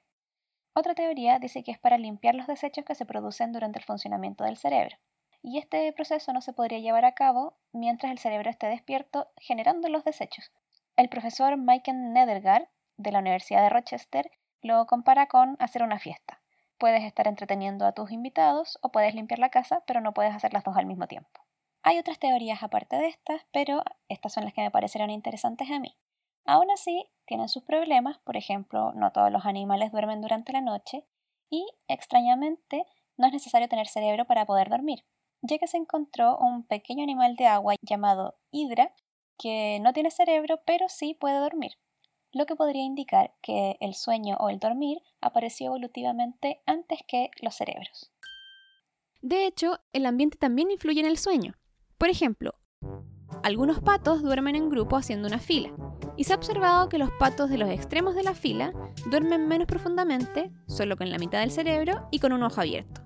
Otra 0.74 0.94
teoría 0.94 1.40
dice 1.40 1.64
que 1.64 1.72
es 1.72 1.78
para 1.80 1.98
limpiar 1.98 2.36
los 2.36 2.46
desechos 2.46 2.84
que 2.84 2.94
se 2.94 3.04
producen 3.04 3.52
durante 3.52 3.80
el 3.80 3.84
funcionamiento 3.84 4.44
del 4.44 4.56
cerebro. 4.56 4.96
Y 5.42 5.58
este 5.58 5.92
proceso 5.92 6.32
no 6.32 6.40
se 6.40 6.52
podría 6.52 6.78
llevar 6.78 7.04
a 7.04 7.14
cabo 7.14 7.56
mientras 7.72 8.12
el 8.12 8.18
cerebro 8.18 8.48
esté 8.48 8.68
despierto 8.68 9.28
generando 9.36 9.88
los 9.88 10.04
desechos. 10.04 10.52
El 10.96 11.08
profesor 11.08 11.56
Michael 11.56 12.12
Nedergaard 12.12 12.68
de 12.96 13.12
la 13.12 13.18
Universidad 13.18 13.62
de 13.62 13.70
Rochester 13.70 14.30
lo 14.62 14.86
compara 14.86 15.26
con 15.26 15.56
hacer 15.58 15.82
una 15.82 15.98
fiesta. 15.98 16.40
Puedes 16.78 17.02
estar 17.02 17.26
entreteniendo 17.26 17.86
a 17.86 17.92
tus 17.92 18.12
invitados 18.12 18.78
o 18.82 18.90
puedes 18.90 19.14
limpiar 19.14 19.38
la 19.38 19.50
casa, 19.50 19.82
pero 19.86 20.00
no 20.00 20.14
puedes 20.14 20.34
hacer 20.34 20.52
las 20.52 20.64
dos 20.64 20.76
al 20.76 20.86
mismo 20.86 21.06
tiempo. 21.06 21.40
Hay 21.82 21.98
otras 21.98 22.20
teorías 22.20 22.62
aparte 22.62 22.96
de 22.96 23.08
estas, 23.08 23.42
pero 23.52 23.82
estas 24.08 24.32
son 24.32 24.44
las 24.44 24.52
que 24.52 24.62
me 24.62 24.70
parecieron 24.70 25.10
interesantes 25.10 25.68
a 25.70 25.80
mí. 25.80 25.96
Aún 26.44 26.70
así, 26.70 27.08
tienen 27.26 27.48
sus 27.48 27.62
problemas, 27.64 28.18
por 28.18 28.36
ejemplo, 28.36 28.92
no 28.92 29.10
todos 29.12 29.32
los 29.32 29.46
animales 29.46 29.90
duermen 29.90 30.20
durante 30.20 30.52
la 30.52 30.60
noche 30.60 31.04
y, 31.50 31.66
extrañamente, 31.88 32.86
no 33.16 33.26
es 33.26 33.32
necesario 33.32 33.68
tener 33.68 33.88
cerebro 33.88 34.24
para 34.26 34.46
poder 34.46 34.68
dormir. 34.68 35.04
Ya 35.42 35.58
que 35.58 35.66
se 35.66 35.76
encontró 35.76 36.38
un 36.38 36.64
pequeño 36.64 37.02
animal 37.02 37.36
de 37.36 37.46
agua 37.46 37.74
llamado 37.82 38.36
hidra 38.50 38.92
que 39.38 39.78
no 39.80 39.92
tiene 39.92 40.10
cerebro 40.10 40.60
pero 40.64 40.88
sí 40.88 41.14
puede 41.14 41.38
dormir, 41.38 41.72
lo 42.32 42.46
que 42.46 42.56
podría 42.56 42.82
indicar 42.82 43.34
que 43.42 43.76
el 43.80 43.94
sueño 43.94 44.36
o 44.40 44.48
el 44.48 44.58
dormir 44.58 44.98
apareció 45.20 45.66
evolutivamente 45.66 46.62
antes 46.66 47.00
que 47.06 47.30
los 47.40 47.54
cerebros. 47.54 48.10
De 49.20 49.46
hecho, 49.46 49.78
el 49.92 50.06
ambiente 50.06 50.38
también 50.38 50.70
influye 50.70 51.00
en 51.00 51.06
el 51.06 51.18
sueño. 51.18 51.54
Por 51.98 52.08
ejemplo, 52.08 52.54
algunos 53.42 53.80
patos 53.80 54.22
duermen 54.22 54.56
en 54.56 54.70
grupo 54.70 54.96
haciendo 54.96 55.28
una 55.28 55.38
fila, 55.38 55.72
y 56.16 56.24
se 56.24 56.32
ha 56.32 56.36
observado 56.36 56.88
que 56.88 56.98
los 56.98 57.10
patos 57.18 57.50
de 57.50 57.58
los 57.58 57.70
extremos 57.70 58.14
de 58.14 58.22
la 58.22 58.34
fila 58.34 58.72
duermen 59.10 59.46
menos 59.46 59.66
profundamente, 59.66 60.50
solo 60.66 60.96
con 60.96 61.10
la 61.10 61.18
mitad 61.18 61.40
del 61.40 61.50
cerebro 61.50 62.08
y 62.10 62.18
con 62.18 62.32
un 62.32 62.42
ojo 62.42 62.60
abierto. 62.60 63.01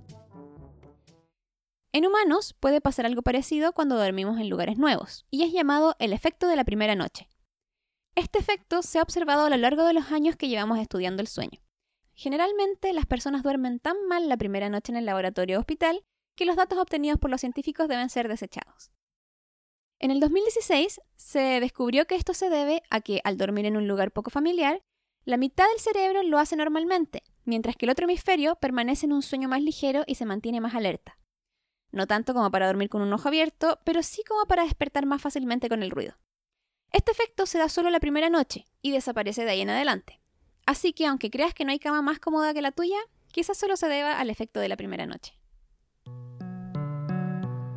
En 1.96 2.04
humanos 2.04 2.54
puede 2.60 2.82
pasar 2.82 3.06
algo 3.06 3.22
parecido 3.22 3.72
cuando 3.72 3.96
dormimos 3.96 4.38
en 4.38 4.50
lugares 4.50 4.76
nuevos, 4.76 5.24
y 5.30 5.44
es 5.44 5.52
llamado 5.52 5.96
el 5.98 6.12
efecto 6.12 6.46
de 6.46 6.54
la 6.54 6.66
primera 6.66 6.94
noche. 6.94 7.26
Este 8.14 8.38
efecto 8.38 8.82
se 8.82 8.98
ha 8.98 9.02
observado 9.02 9.46
a 9.46 9.48
lo 9.48 9.56
largo 9.56 9.82
de 9.86 9.94
los 9.94 10.12
años 10.12 10.36
que 10.36 10.48
llevamos 10.48 10.78
estudiando 10.78 11.22
el 11.22 11.26
sueño. 11.26 11.58
Generalmente 12.12 12.92
las 12.92 13.06
personas 13.06 13.42
duermen 13.42 13.80
tan 13.80 13.96
mal 14.08 14.28
la 14.28 14.36
primera 14.36 14.68
noche 14.68 14.92
en 14.92 14.98
el 14.98 15.06
laboratorio 15.06 15.56
o 15.56 15.60
hospital 15.60 16.04
que 16.34 16.44
los 16.44 16.56
datos 16.56 16.78
obtenidos 16.78 17.18
por 17.18 17.30
los 17.30 17.40
científicos 17.40 17.88
deben 17.88 18.10
ser 18.10 18.28
desechados. 18.28 18.90
En 19.98 20.10
el 20.10 20.20
2016 20.20 21.00
se 21.14 21.60
descubrió 21.60 22.06
que 22.06 22.16
esto 22.16 22.34
se 22.34 22.50
debe 22.50 22.82
a 22.90 23.00
que 23.00 23.22
al 23.24 23.38
dormir 23.38 23.64
en 23.64 23.78
un 23.78 23.88
lugar 23.88 24.12
poco 24.12 24.28
familiar, 24.28 24.82
la 25.24 25.38
mitad 25.38 25.64
del 25.66 25.80
cerebro 25.80 26.22
lo 26.24 26.38
hace 26.38 26.56
normalmente, 26.56 27.22
mientras 27.46 27.74
que 27.74 27.86
el 27.86 27.90
otro 27.90 28.04
hemisferio 28.04 28.56
permanece 28.56 29.06
en 29.06 29.14
un 29.14 29.22
sueño 29.22 29.48
más 29.48 29.62
ligero 29.62 30.04
y 30.06 30.16
se 30.16 30.26
mantiene 30.26 30.60
más 30.60 30.74
alerta. 30.74 31.16
No 31.96 32.06
tanto 32.06 32.34
como 32.34 32.50
para 32.50 32.66
dormir 32.66 32.90
con 32.90 33.00
un 33.00 33.10
ojo 33.14 33.26
abierto, 33.26 33.80
pero 33.82 34.02
sí 34.02 34.22
como 34.22 34.44
para 34.44 34.64
despertar 34.64 35.06
más 35.06 35.22
fácilmente 35.22 35.70
con 35.70 35.82
el 35.82 35.90
ruido. 35.90 36.12
Este 36.92 37.10
efecto 37.10 37.46
se 37.46 37.56
da 37.56 37.70
solo 37.70 37.88
la 37.88 38.00
primera 38.00 38.28
noche 38.28 38.66
y 38.82 38.92
desaparece 38.92 39.46
de 39.46 39.52
ahí 39.52 39.62
en 39.62 39.70
adelante. 39.70 40.20
Así 40.66 40.92
que 40.92 41.06
aunque 41.06 41.30
creas 41.30 41.54
que 41.54 41.64
no 41.64 41.70
hay 41.70 41.78
cama 41.78 42.02
más 42.02 42.18
cómoda 42.18 42.52
que 42.52 42.60
la 42.60 42.70
tuya, 42.70 42.98
quizás 43.32 43.56
solo 43.56 43.78
se 43.78 43.88
deba 43.88 44.20
al 44.20 44.28
efecto 44.28 44.60
de 44.60 44.68
la 44.68 44.76
primera 44.76 45.06
noche. 45.06 45.38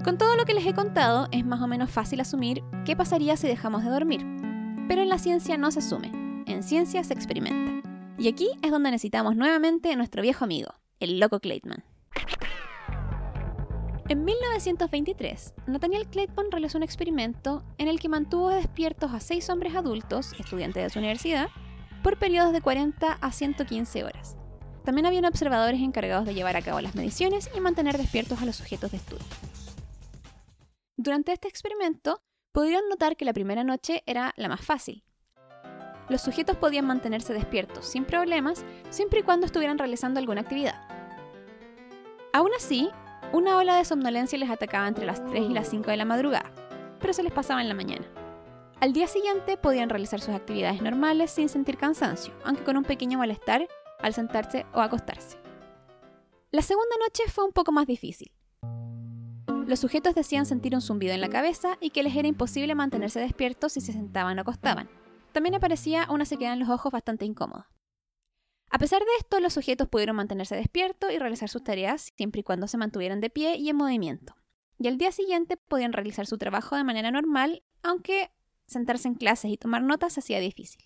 Con 0.04 0.18
todo 0.18 0.36
lo 0.36 0.44
que 0.44 0.54
les 0.54 0.66
he 0.66 0.74
contado, 0.74 1.30
es 1.32 1.46
más 1.46 1.62
o 1.62 1.68
menos 1.68 1.90
fácil 1.90 2.20
asumir 2.20 2.62
qué 2.86 2.98
pasaría 2.98 3.38
si 3.38 3.48
dejamos 3.48 3.86
de 3.86 3.90
dormir. 3.90 4.26
Pero 4.90 5.02
en 5.02 5.08
la 5.08 5.18
ciencia 5.18 5.58
no 5.58 5.72
se 5.72 5.80
asume, 5.80 6.12
en 6.46 6.62
ciencia 6.62 7.06
se 7.06 7.14
experimenta. 7.14 7.88
Y 8.18 8.28
aquí 8.28 8.50
es 8.64 8.72
donde 8.72 8.92
necesitamos 8.92 9.38
nuevamente 9.38 9.94
a 9.94 9.96
nuestro 9.96 10.22
viejo 10.22 10.44
amigo, 10.44 10.74
el 11.00 11.22
loco 11.22 11.40
Clayton. 11.40 11.86
En 14.10 14.26
1923, 14.26 15.54
Nathaniel 15.68 16.08
Clayton 16.08 16.50
realizó 16.50 16.80
un 16.80 16.84
experimento 16.84 17.64
en 17.78 17.88
el 17.88 18.00
que 18.00 18.10
mantuvo 18.10 18.50
despiertos 18.50 19.14
a 19.14 19.20
seis 19.20 19.48
hombres 19.52 19.76
adultos, 19.76 20.34
estudiantes 20.40 20.82
de 20.82 20.90
su 20.90 20.98
universidad, 20.98 21.48
por 22.02 22.18
periodos 22.18 22.52
de 22.52 22.60
40 22.60 23.20
a 23.22 23.32
115 23.32 24.04
horas. 24.04 24.36
También 24.84 25.06
habían 25.06 25.26
observadores 25.26 25.80
encargados 25.80 26.26
de 26.26 26.34
llevar 26.34 26.58
a 26.58 26.64
cabo 26.64 26.82
las 26.82 26.96
mediciones 26.96 27.52
y 27.56 27.60
mantener 27.60 28.00
despiertos 28.00 28.42
a 28.42 28.46
los 28.46 28.56
sujetos 28.56 28.90
de 28.90 28.98
estudio. 28.98 29.26
Durante 30.98 31.32
este 31.32 31.48
experimento, 31.48 32.24
pudieron 32.52 32.90
notar 32.90 33.16
que 33.16 33.26
la 33.26 33.34
primera 33.34 33.64
noche 33.64 34.02
era 34.08 34.34
la 34.38 34.50
más 34.50 34.66
fácil. 34.66 35.04
Los 36.10 36.22
sujetos 36.22 36.58
podían 36.58 36.88
mantenerse 36.88 37.32
despiertos 37.36 37.86
sin 37.86 38.06
problemas 38.06 38.66
siempre 38.90 39.20
y 39.20 39.24
cuando 39.24 39.46
estuvieran 39.46 39.78
realizando 39.78 40.20
alguna 40.20 40.42
actividad. 40.42 40.82
Aún 42.34 42.50
así, 42.58 42.90
una 43.32 43.58
ola 43.58 43.76
de 43.76 43.86
somnolencia 43.86 44.40
les 44.40 44.50
atacaba 44.50 44.88
entre 44.88 45.06
las 45.06 45.24
3 45.26 45.50
y 45.50 45.54
las 45.54 45.68
5 45.70 45.92
de 45.92 45.98
la 45.98 46.06
madrugada, 46.06 46.52
pero 47.00 47.14
se 47.14 47.24
les 47.24 47.32
pasaba 47.32 47.62
en 47.62 47.70
la 47.70 47.76
mañana. 47.76 48.06
Al 48.80 48.94
día 48.94 49.08
siguiente 49.08 49.58
podían 49.58 49.90
realizar 49.90 50.22
sus 50.22 50.34
actividades 50.34 50.82
normales 50.82 51.32
sin 51.32 51.50
sentir 51.50 51.78
cansancio, 51.78 52.34
aunque 52.44 52.64
con 52.64 52.78
un 52.78 52.84
pequeño 52.84 53.20
malestar 53.20 53.68
al 54.00 54.14
sentarse 54.14 54.66
o 54.74 54.80
acostarse. 54.80 55.38
La 56.52 56.62
segunda 56.62 56.96
noche 57.06 57.24
fue 57.30 57.46
un 57.46 57.52
poco 57.52 57.72
más 57.72 57.86
difícil. 57.86 58.32
Los 59.68 59.80
sujetos 59.80 60.16
decían 60.16 60.48
sentir 60.48 60.74
un 60.74 60.82
zumbido 60.82 61.14
en 61.14 61.22
la 61.22 61.30
cabeza 61.30 61.78
y 61.80 61.92
que 61.92 62.02
les 62.02 62.16
era 62.16 62.28
imposible 62.28 62.74
mantenerse 62.74 63.20
despiertos 63.20 63.74
si 63.74 63.82
se 63.82 63.94
sentaban 63.94 64.40
o 64.40 64.42
acostaban. 64.42 64.90
También 65.34 65.54
aparecía 65.54 66.08
una 66.10 66.26
sequedad 66.26 66.54
en 66.54 66.60
los 66.60 66.70
ojos 66.70 66.92
bastante 66.92 67.26
incómoda. 67.26 67.70
A 68.72 68.78
pesar 68.78 69.00
de 69.02 69.12
esto, 69.18 69.40
los 69.40 69.54
sujetos 69.54 69.88
pudieron 69.88 70.16
mantenerse 70.16 70.56
despiertos 70.56 71.12
y 71.12 71.18
realizar 71.18 71.50
sus 71.50 71.64
tareas 71.64 72.14
siempre 72.16 72.42
y 72.42 72.44
cuando 72.44 72.68
se 72.68 72.78
mantuvieran 72.78 73.20
de 73.20 73.30
pie 73.30 73.56
y 73.56 73.70
en 73.70 73.76
movimiento. 73.76 74.36
Y 74.78 74.88
al 74.88 74.98
día 74.98 75.12
siguiente 75.12 75.58
podían 75.58 75.92
realizar 75.92 76.28
su 76.28 76.38
trabajo 76.38 76.76
de 76.76 76.84
manera 76.84 77.10
normal, 77.10 77.64
aunque 77.82 78.32
sentarse 78.68 79.08
en 79.08 79.16
clases 79.16 79.52
y 79.52 79.58
tomar 79.58 79.82
notas 79.82 80.18
hacía 80.18 80.40
difícil. 80.40 80.84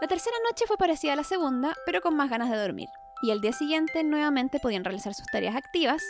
La 0.00 0.08
tercera 0.08 0.36
noche 0.50 0.64
fue 0.66 0.76
parecida 0.76 1.12
a 1.12 1.16
la 1.16 1.24
segunda, 1.24 1.76
pero 1.86 2.00
con 2.00 2.16
más 2.16 2.28
ganas 2.28 2.50
de 2.50 2.56
dormir, 2.56 2.88
y 3.22 3.30
al 3.30 3.40
día 3.40 3.52
siguiente 3.52 4.02
nuevamente 4.02 4.58
podían 4.58 4.82
realizar 4.82 5.14
sus 5.14 5.26
tareas 5.26 5.54
activas, 5.54 6.02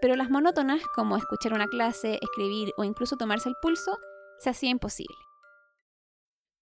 pero 0.00 0.16
las 0.16 0.30
monótonas, 0.30 0.82
como 0.96 1.16
escuchar 1.16 1.54
una 1.54 1.68
clase, 1.68 2.18
escribir 2.20 2.72
o 2.76 2.82
incluso 2.82 3.16
tomarse 3.16 3.48
el 3.48 3.54
pulso, 3.62 3.96
se 4.40 4.50
hacía 4.50 4.70
imposible. 4.70 5.16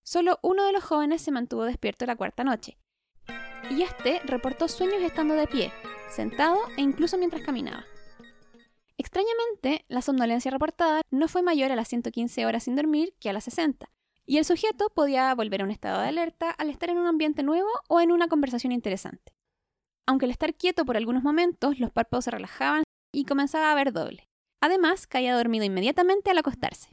Solo 0.03 0.39
uno 0.43 0.67
de 0.67 0.73
los 0.73 0.85
jóvenes 0.85 1.23
se 1.23 1.33
mantuvo 1.33 1.65
despierto 1.65 2.05
la 2.05 2.17
cuarta 2.17 2.45
noche, 2.45 2.77
y 3.71 3.83
este 3.83 4.21
reportó 4.25 4.69
sueños 4.69 5.03
estando 5.03 5.35
de 5.35 5.47
pie, 5.47 5.73
sentado 6.11 6.59
e 6.77 6.83
incluso 6.83 7.19
mientras 7.19 7.43
caminaba. 7.43 7.85
Extrañamente, 8.97 9.85
la 9.89 10.03
somnolencia 10.03 10.51
reportada 10.51 11.03
no 11.11 11.29
fue 11.29 11.43
mayor 11.43 11.73
a 11.73 11.77
las 11.77 11.89
115 11.89 12.47
horas 12.47 12.65
sin 12.65 12.77
dormir 12.77 13.15
que 13.21 13.31
a 13.31 13.33
las 13.33 13.45
60, 13.45 13.91
y 14.27 14.39
el 14.39 14.45
sujeto 14.45 14.91
podía 14.91 15.35
volver 15.35 15.63
a 15.63 15.65
un 15.65 15.71
estado 15.71 16.01
de 16.01 16.09
alerta 16.09 16.51
al 16.51 16.71
estar 16.71 16.91
en 16.91 16.99
un 16.99 17.07
ambiente 17.07 17.43
nuevo 17.43 17.69
o 17.89 18.01
en 18.01 18.13
una 18.13 18.29
conversación 18.29 18.73
interesante. 18.73 19.35
Aunque 20.07 20.27
al 20.27 20.31
estar 20.31 20.55
quieto 20.55 20.85
por 20.85 20.97
algunos 20.97 21.23
momentos, 21.23 21.79
los 21.79 21.91
párpados 21.91 22.27
se 22.27 22.31
relajaban 22.31 22.85
y 23.13 23.25
comenzaba 23.25 23.73
a 23.73 23.75
ver 23.75 23.93
doble. 23.93 24.29
Además, 24.61 25.07
caía 25.07 25.37
dormido 25.37 25.65
inmediatamente 25.65 26.31
al 26.31 26.39
acostarse. 26.39 26.91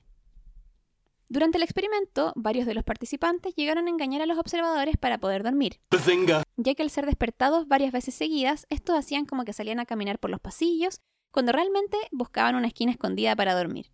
Durante 1.32 1.58
el 1.58 1.64
experimento, 1.64 2.34
varios 2.36 2.66
de 2.66 2.74
los 2.74 2.84
participantes 2.84 3.56
llegaron 3.56 3.88
a 3.88 3.90
engañar 3.90 4.22
a 4.22 4.26
los 4.26 4.38
observadores 4.38 4.98
para 4.98 5.18
poder 5.18 5.44
dormir, 5.44 5.80
ya 6.58 6.76
que 6.76 6.84
al 6.84 6.90
ser 6.90 7.06
despertados 7.06 7.70
varias 7.70 7.94
veces 7.94 8.16
seguidas, 8.16 8.68
estos 8.70 9.00
hacían 9.00 9.26
como 9.26 9.46
que 9.46 9.54
salían 9.54 9.80
a 9.80 9.86
caminar 9.86 10.20
por 10.20 10.30
los 10.30 10.42
pasillos, 10.42 11.00
cuando 11.32 11.54
realmente 11.54 11.96
buscaban 12.12 12.56
una 12.56 12.68
esquina 12.68 12.92
escondida 12.92 13.34
para 13.34 13.56
dormir. 13.56 13.94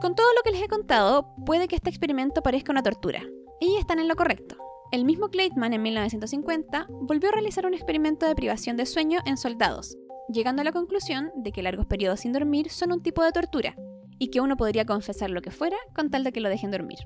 Con 0.00 0.14
todo 0.14 0.28
lo 0.36 0.42
que 0.44 0.52
les 0.52 0.62
he 0.62 0.68
contado, 0.68 1.34
puede 1.44 1.66
que 1.66 1.74
este 1.74 1.90
experimento 1.90 2.40
parezca 2.40 2.70
una 2.70 2.84
tortura, 2.84 3.24
y 3.58 3.78
están 3.78 3.98
en 3.98 4.06
lo 4.06 4.14
correcto. 4.14 4.58
El 4.92 5.04
mismo 5.04 5.28
Clayton 5.28 5.72
en 5.72 5.82
1950 5.82 6.86
volvió 6.88 7.30
a 7.30 7.32
realizar 7.32 7.66
un 7.66 7.74
experimento 7.74 8.26
de 8.26 8.36
privación 8.36 8.76
de 8.76 8.86
sueño 8.86 9.18
en 9.26 9.36
soldados, 9.38 9.96
llegando 10.28 10.62
a 10.62 10.64
la 10.64 10.72
conclusión 10.72 11.30
de 11.36 11.52
que 11.52 11.62
largos 11.62 11.86
periodos 11.86 12.20
sin 12.20 12.32
dormir 12.32 12.70
son 12.70 12.92
un 12.92 13.02
tipo 13.02 13.22
de 13.22 13.32
tortura 13.32 13.74
y 14.18 14.30
que 14.30 14.40
uno 14.40 14.56
podría 14.56 14.84
confesar 14.84 15.30
lo 15.30 15.42
que 15.42 15.50
fuera 15.50 15.76
con 15.94 16.10
tal 16.10 16.24
de 16.24 16.32
que 16.32 16.40
lo 16.40 16.48
dejen 16.48 16.70
dormir. 16.70 16.98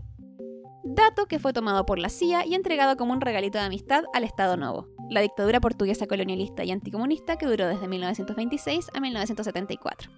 Dato 0.84 1.26
que 1.26 1.38
fue 1.38 1.52
tomado 1.52 1.86
por 1.86 1.98
la 1.98 2.08
CIA 2.08 2.44
y 2.46 2.54
entregado 2.54 2.96
como 2.96 3.12
un 3.12 3.20
regalito 3.20 3.58
de 3.58 3.64
amistad 3.64 4.04
al 4.12 4.24
Estado 4.24 4.56
Novo, 4.56 4.88
la 5.10 5.20
dictadura 5.20 5.60
portuguesa 5.60 6.06
colonialista 6.06 6.64
y 6.64 6.70
anticomunista 6.70 7.36
que 7.36 7.46
duró 7.46 7.68
desde 7.68 7.86
1926 7.86 8.90
a 8.92 9.00
1974. 9.00 10.10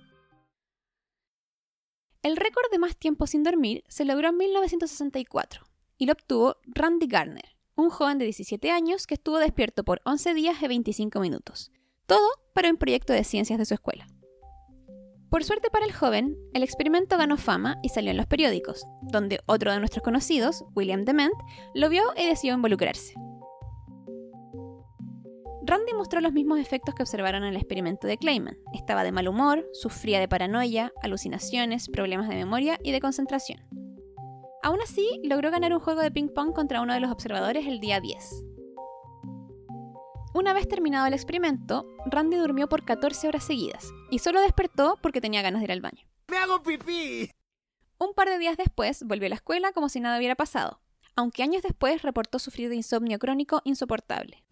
El 2.23 2.37
récord 2.37 2.70
de 2.73 2.78
más 2.78 2.96
tiempo 2.96 3.26
sin 3.26 3.42
dormir 3.42 3.84
se 3.88 4.06
logró 4.06 4.30
en 4.30 4.38
1964 4.38 5.64
y 5.99 6.06
lo 6.06 6.12
obtuvo 6.12 6.56
Randy 6.64 7.06
Garner, 7.06 7.56
un 7.76 7.90
joven 7.90 8.18
de 8.18 8.25
17 8.25 8.70
años 8.70 9.06
que 9.06 9.14
estuvo 9.14 9.38
despierto 9.38 9.84
por 9.84 10.00
11 10.06 10.32
días 10.32 10.62
y 10.62 10.68
25 10.68 11.20
minutos, 11.20 11.70
todo 12.06 12.26
para 12.54 12.70
un 12.70 12.76
proyecto 12.76 13.12
de 13.12 13.25
ciencias 13.25 13.58
de 13.58 13.66
su 13.66 13.75
escuela. 13.75 14.06
Por 15.28 15.42
suerte 15.42 15.68
para 15.68 15.84
el 15.84 15.92
joven, 15.92 16.38
el 16.52 16.62
experimento 16.62 17.18
ganó 17.18 17.37
fama 17.37 17.78
y 17.82 17.88
salió 17.88 18.12
en 18.12 18.16
los 18.16 18.26
periódicos, 18.26 18.87
donde 19.02 19.40
otro 19.46 19.73
de 19.73 19.80
nuestros 19.80 20.04
conocidos, 20.04 20.64
William 20.76 21.04
Dement, 21.04 21.34
lo 21.75 21.88
vio 21.88 22.04
y 22.16 22.26
decidió 22.26 22.54
involucrarse. 22.54 23.14
Randy 25.66 25.94
mostró 25.94 26.20
los 26.20 26.32
mismos 26.32 26.61
efectos 26.61 26.94
que 26.94 27.02
observaron 27.02 27.42
en 27.42 27.49
el 27.49 27.56
experimento 27.56 28.06
de 28.06 28.18
Clayman. 28.18 28.58
Estaba 28.75 29.02
de 29.02 29.12
mal 29.12 29.26
humor, 29.26 29.66
sufría 29.73 30.20
de 30.20 30.28
paranoia, 30.28 30.92
alucinaciones, 31.02 31.88
problemas 31.88 32.28
de 32.28 32.37
memoria 32.37 32.78
y 32.84 32.92
de 32.92 33.00
concentración. 33.00 33.61
Aún 34.62 34.80
así, 34.82 35.20
logró 35.25 35.50
ganar 35.50 35.73
un 35.73 35.80
juego 35.80 36.00
de 36.00 36.11
ping-pong 36.11 36.52
contra 36.52 36.80
uno 36.80 36.94
de 36.94 37.00
los 37.00 37.11
observadores 37.11 37.66
el 37.66 37.80
día 37.80 37.99
10. 37.99 38.44
Una 40.37 40.53
vez 40.53 40.67
terminado 40.67 41.07
el 41.07 41.14
experimento, 41.14 41.87
Randy 42.07 42.37
durmió 42.37 42.69
por 42.69 42.85
14 42.85 43.29
horas 43.29 43.45
seguidas 43.45 43.93
y 44.11 44.19
solo 44.19 44.41
despertó 44.41 44.99
porque 45.00 45.21
tenía 45.21 45.43
ganas 45.43 45.61
de 45.61 45.67
ir 45.67 45.71
al 45.71 45.81
baño. 45.81 46.09
¡Me 46.26 46.38
hago 46.38 46.61
pipí! 46.61 47.31
Un 47.99 48.14
par 48.14 48.29
de 48.29 48.38
días 48.38 48.57
después 48.57 49.05
volvió 49.05 49.26
a 49.26 49.29
la 49.29 49.37
escuela 49.37 49.71
como 49.71 49.88
si 49.88 50.00
nada 50.00 50.19
hubiera 50.19 50.35
pasado, 50.35 50.81
aunque 51.14 51.45
años 51.45 51.62
después 51.62 52.03
reportó 52.03 52.41
sufrir 52.41 52.69
de 52.69 52.75
insomnio 52.75 53.21
crónico 53.21 53.62
insoportable. 53.64 54.43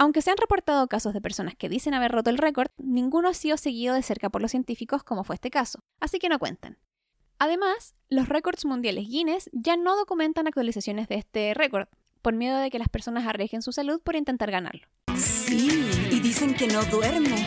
Aunque 0.00 0.22
se 0.22 0.30
han 0.30 0.38
reportado 0.38 0.88
casos 0.88 1.12
de 1.12 1.20
personas 1.20 1.54
que 1.56 1.68
dicen 1.68 1.92
haber 1.92 2.10
roto 2.10 2.30
el 2.30 2.38
récord, 2.38 2.70
ninguno 2.78 3.28
ha 3.28 3.34
sido 3.34 3.58
seguido 3.58 3.94
de 3.94 4.02
cerca 4.02 4.30
por 4.30 4.40
los 4.40 4.50
científicos 4.50 5.04
como 5.04 5.24
fue 5.24 5.34
este 5.34 5.50
caso, 5.50 5.80
así 6.00 6.18
que 6.18 6.30
no 6.30 6.38
cuentan. 6.38 6.78
Además, 7.38 7.94
los 8.08 8.26
récords 8.26 8.64
mundiales 8.64 9.06
Guinness 9.06 9.50
ya 9.52 9.76
no 9.76 9.98
documentan 9.98 10.46
actualizaciones 10.46 11.06
de 11.06 11.16
este 11.16 11.52
récord, 11.52 11.86
por 12.22 12.32
miedo 12.32 12.56
de 12.56 12.70
que 12.70 12.78
las 12.78 12.88
personas 12.88 13.26
arriesguen 13.26 13.60
su 13.60 13.72
salud 13.72 14.00
por 14.00 14.16
intentar 14.16 14.50
ganarlo. 14.50 14.86
Sí, 15.18 15.68
y 16.10 16.20
dicen 16.20 16.54
que 16.54 16.66
no 16.66 16.82
duerme. 16.84 17.44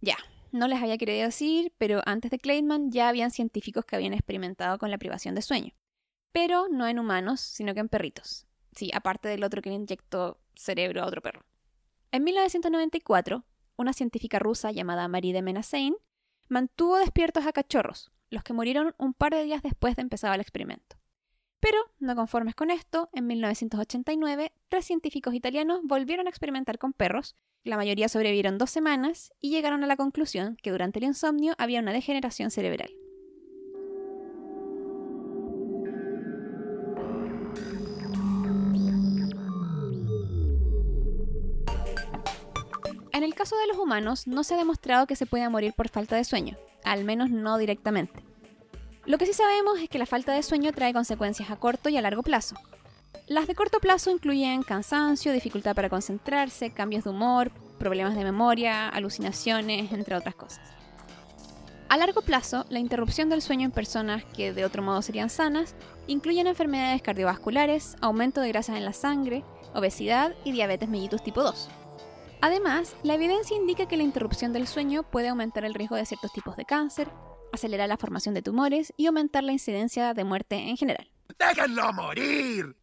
Ya, 0.00 0.18
no 0.52 0.68
les 0.68 0.80
había 0.80 0.98
querido 0.98 1.24
decir, 1.24 1.72
pero 1.78 2.00
antes 2.06 2.30
de 2.30 2.38
Clayman 2.38 2.92
ya 2.92 3.08
habían 3.08 3.32
científicos 3.32 3.84
que 3.84 3.96
habían 3.96 4.12
experimentado 4.12 4.78
con 4.78 4.92
la 4.92 4.98
privación 4.98 5.34
de 5.34 5.42
sueño. 5.42 5.74
Pero 6.30 6.68
no 6.68 6.86
en 6.86 7.00
humanos, 7.00 7.40
sino 7.40 7.74
que 7.74 7.80
en 7.80 7.88
perritos. 7.88 8.46
Sí, 8.76 8.92
aparte 8.94 9.28
del 9.28 9.42
otro 9.42 9.62
que 9.62 9.70
le 9.70 9.74
inyectó 9.74 10.39
cerebro 10.54 11.02
a 11.02 11.06
otro 11.06 11.22
perro. 11.22 11.42
En 12.12 12.24
1994, 12.24 13.44
una 13.76 13.92
científica 13.92 14.38
rusa 14.38 14.72
llamada 14.72 15.08
Marie 15.08 15.32
de 15.32 15.42
Menacein 15.42 15.96
mantuvo 16.48 16.98
despiertos 16.98 17.46
a 17.46 17.52
cachorros, 17.52 18.10
los 18.30 18.42
que 18.42 18.52
murieron 18.52 18.94
un 18.98 19.14
par 19.14 19.32
de 19.32 19.44
días 19.44 19.62
después 19.62 19.96
de 19.96 20.02
empezar 20.02 20.34
el 20.34 20.40
experimento. 20.40 20.96
Pero, 21.60 21.78
no 21.98 22.16
conformes 22.16 22.54
con 22.54 22.70
esto, 22.70 23.08
en 23.12 23.26
1989, 23.26 24.52
tres 24.68 24.84
científicos 24.86 25.34
italianos 25.34 25.80
volvieron 25.84 26.26
a 26.26 26.30
experimentar 26.30 26.78
con 26.78 26.92
perros, 26.92 27.36
la 27.62 27.76
mayoría 27.76 28.08
sobrevivieron 28.08 28.56
dos 28.56 28.70
semanas 28.70 29.34
y 29.40 29.50
llegaron 29.50 29.84
a 29.84 29.86
la 29.86 29.96
conclusión 29.96 30.56
que 30.62 30.70
durante 30.70 30.98
el 30.98 31.04
insomnio 31.04 31.54
había 31.58 31.80
una 31.80 31.92
degeneración 31.92 32.50
cerebral. 32.50 32.90
Caso 43.40 43.56
de 43.56 43.68
los 43.68 43.78
humanos, 43.78 44.26
no 44.26 44.44
se 44.44 44.52
ha 44.52 44.58
demostrado 44.58 45.06
que 45.06 45.16
se 45.16 45.24
pueda 45.24 45.48
morir 45.48 45.72
por 45.72 45.88
falta 45.88 46.14
de 46.14 46.24
sueño, 46.24 46.58
al 46.84 47.04
menos 47.04 47.30
no 47.30 47.56
directamente. 47.56 48.22
Lo 49.06 49.16
que 49.16 49.24
sí 49.24 49.32
sabemos 49.32 49.80
es 49.80 49.88
que 49.88 49.98
la 49.98 50.04
falta 50.04 50.34
de 50.34 50.42
sueño 50.42 50.72
trae 50.72 50.92
consecuencias 50.92 51.50
a 51.50 51.56
corto 51.56 51.88
y 51.88 51.96
a 51.96 52.02
largo 52.02 52.22
plazo. 52.22 52.56
Las 53.28 53.46
de 53.46 53.54
corto 53.54 53.80
plazo 53.80 54.10
incluyen 54.10 54.62
cansancio, 54.62 55.32
dificultad 55.32 55.74
para 55.74 55.88
concentrarse, 55.88 56.74
cambios 56.74 57.04
de 57.04 57.10
humor, 57.10 57.50
problemas 57.78 58.14
de 58.14 58.24
memoria, 58.24 58.90
alucinaciones, 58.90 59.90
entre 59.90 60.16
otras 60.16 60.34
cosas. 60.34 60.60
A 61.88 61.96
largo 61.96 62.20
plazo, 62.20 62.66
la 62.68 62.78
interrupción 62.78 63.30
del 63.30 63.40
sueño 63.40 63.64
en 63.64 63.72
personas 63.72 64.22
que 64.36 64.52
de 64.52 64.66
otro 64.66 64.82
modo 64.82 65.00
serían 65.00 65.30
sanas 65.30 65.74
incluyen 66.08 66.46
enfermedades 66.46 67.00
cardiovasculares, 67.00 67.96
aumento 68.02 68.42
de 68.42 68.48
grasas 68.48 68.76
en 68.76 68.84
la 68.84 68.92
sangre, 68.92 69.44
obesidad 69.72 70.34
y 70.44 70.52
diabetes 70.52 70.90
mellitus 70.90 71.22
tipo 71.22 71.42
2. 71.42 71.70
Además, 72.42 72.96
la 73.02 73.14
evidencia 73.14 73.54
indica 73.54 73.86
que 73.86 73.98
la 73.98 74.02
interrupción 74.02 74.54
del 74.54 74.66
sueño 74.66 75.02
puede 75.02 75.28
aumentar 75.28 75.66
el 75.66 75.74
riesgo 75.74 75.96
de 75.96 76.06
ciertos 76.06 76.32
tipos 76.32 76.56
de 76.56 76.64
cáncer, 76.64 77.10
acelerar 77.52 77.86
la 77.88 77.98
formación 77.98 78.34
de 78.34 78.40
tumores 78.40 78.94
y 78.96 79.06
aumentar 79.06 79.44
la 79.44 79.52
incidencia 79.52 80.14
de 80.14 80.24
muerte 80.24 80.56
en 80.56 80.78
general. 80.78 81.12
¡Déjenlo 81.38 81.92
morir! 81.92 82.76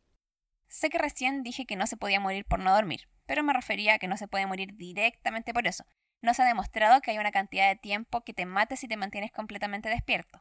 Sé 0.68 0.90
que 0.90 1.00
recién 1.00 1.42
dije 1.42 1.66
que 1.66 1.76
no 1.76 1.88
se 1.88 1.98
podía 1.98 2.20
morir 2.20 2.46
por 2.46 2.60
no 2.60 2.72
dormir, 2.72 3.10
pero 3.26 3.42
me 3.42 3.52
refería 3.52 3.96
a 3.96 4.00
que 4.00 4.08
no 4.08 4.18
se 4.18 4.28
puede 4.28 4.46
morir 4.46 4.76
directamente 4.76 5.56
por 5.56 5.66
eso. 5.66 5.86
No 6.22 6.36
se 6.36 6.44
ha 6.44 6.46
demostrado 6.46 7.02
que 7.02 7.10
hay 7.10 7.18
una 7.18 7.32
cantidad 7.32 7.68
de 7.68 7.78
tiempo 7.78 8.22
que 8.22 8.34
te 8.34 8.46
mate 8.46 8.78
si 8.78 8.88
te 8.88 8.98
mantienes 8.98 9.32
completamente 9.32 9.90
despierto. 9.90 10.40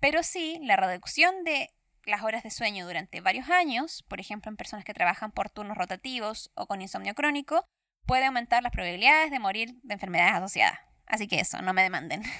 Pero 0.00 0.22
sí, 0.22 0.58
la 0.62 0.76
reducción 0.76 1.44
de 1.44 1.70
las 2.04 2.22
horas 2.22 2.42
de 2.42 2.50
sueño 2.50 2.86
durante 2.86 3.22
varios 3.22 3.48
años, 3.48 4.04
por 4.06 4.20
ejemplo 4.20 4.50
en 4.50 4.56
personas 4.56 4.84
que 4.84 4.94
trabajan 4.94 5.32
por 5.32 5.48
turnos 5.48 5.78
rotativos 5.78 6.50
o 6.54 6.66
con 6.66 6.82
insomnio 6.82 7.14
crónico, 7.14 7.66
puede 8.06 8.26
aumentar 8.26 8.62
las 8.62 8.72
probabilidades 8.72 9.30
de 9.30 9.38
morir 9.38 9.80
de 9.82 9.94
enfermedades 9.94 10.34
asociadas. 10.34 10.78
Así 11.06 11.26
que 11.26 11.40
eso, 11.40 11.60
no 11.62 11.72
me 11.72 11.82
demanden. 11.82 12.22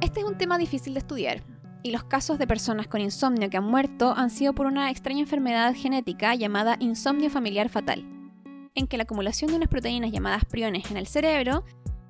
Este 0.00 0.20
es 0.20 0.26
un 0.26 0.38
tema 0.38 0.56
difícil 0.56 0.94
de 0.94 1.00
estudiar, 1.00 1.42
y 1.82 1.90
los 1.90 2.04
casos 2.04 2.38
de 2.38 2.46
personas 2.46 2.88
con 2.88 3.00
insomnio 3.00 3.50
que 3.50 3.56
han 3.56 3.64
muerto 3.64 4.14
han 4.16 4.30
sido 4.30 4.54
por 4.54 4.66
una 4.66 4.90
extraña 4.90 5.20
enfermedad 5.20 5.74
genética 5.74 6.34
llamada 6.34 6.76
insomnio 6.80 7.30
familiar 7.30 7.68
fatal, 7.68 8.04
en 8.74 8.86
que 8.86 8.96
la 8.96 9.04
acumulación 9.04 9.50
de 9.50 9.56
unas 9.56 9.68
proteínas 9.68 10.10
llamadas 10.10 10.44
priones 10.44 10.90
en 10.90 10.96
el 10.96 11.06
cerebro 11.06 11.64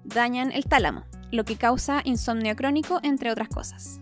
dañan 0.04 0.52
el 0.52 0.64
tálamo, 0.64 1.04
lo 1.30 1.44
que 1.44 1.56
causa 1.56 2.02
insomnio 2.04 2.56
crónico, 2.56 3.00
entre 3.02 3.30
otras 3.30 3.48
cosas. 3.48 4.00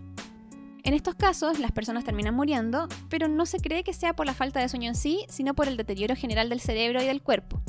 En 0.88 0.94
estos 0.94 1.16
casos, 1.16 1.58
las 1.58 1.70
personas 1.70 2.04
terminan 2.04 2.34
muriendo, 2.34 2.88
pero 3.10 3.28
no 3.28 3.44
se 3.44 3.60
cree 3.60 3.84
que 3.84 3.92
sea 3.92 4.16
por 4.16 4.24
la 4.24 4.32
falta 4.32 4.58
de 4.58 4.70
sueño 4.70 4.88
en 4.88 4.94
sí, 4.94 5.26
sino 5.28 5.52
por 5.52 5.68
el 5.68 5.76
deterioro 5.76 6.16
general 6.16 6.48
del 6.48 6.60
cerebro 6.60 7.02
y 7.02 7.06
del 7.06 7.22
cuerpo. 7.22 7.60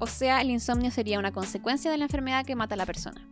O 0.00 0.08
sea, 0.08 0.40
el 0.40 0.50
insomnio 0.50 0.90
sería 0.90 1.20
una 1.20 1.30
consecuencia 1.30 1.88
de 1.88 1.98
la 1.98 2.06
enfermedad 2.06 2.44
que 2.44 2.56
mata 2.56 2.74
a 2.74 2.76
la 2.76 2.84
persona. 2.84 3.30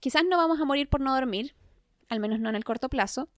Quizás 0.00 0.22
no 0.26 0.38
vamos 0.38 0.62
a 0.62 0.64
morir 0.64 0.88
por 0.88 1.02
no 1.02 1.14
dormir, 1.14 1.54
al 2.08 2.20
menos 2.20 2.40
no 2.40 2.48
en 2.48 2.56
el 2.56 2.64
corto 2.64 2.88
plazo, 2.88 3.28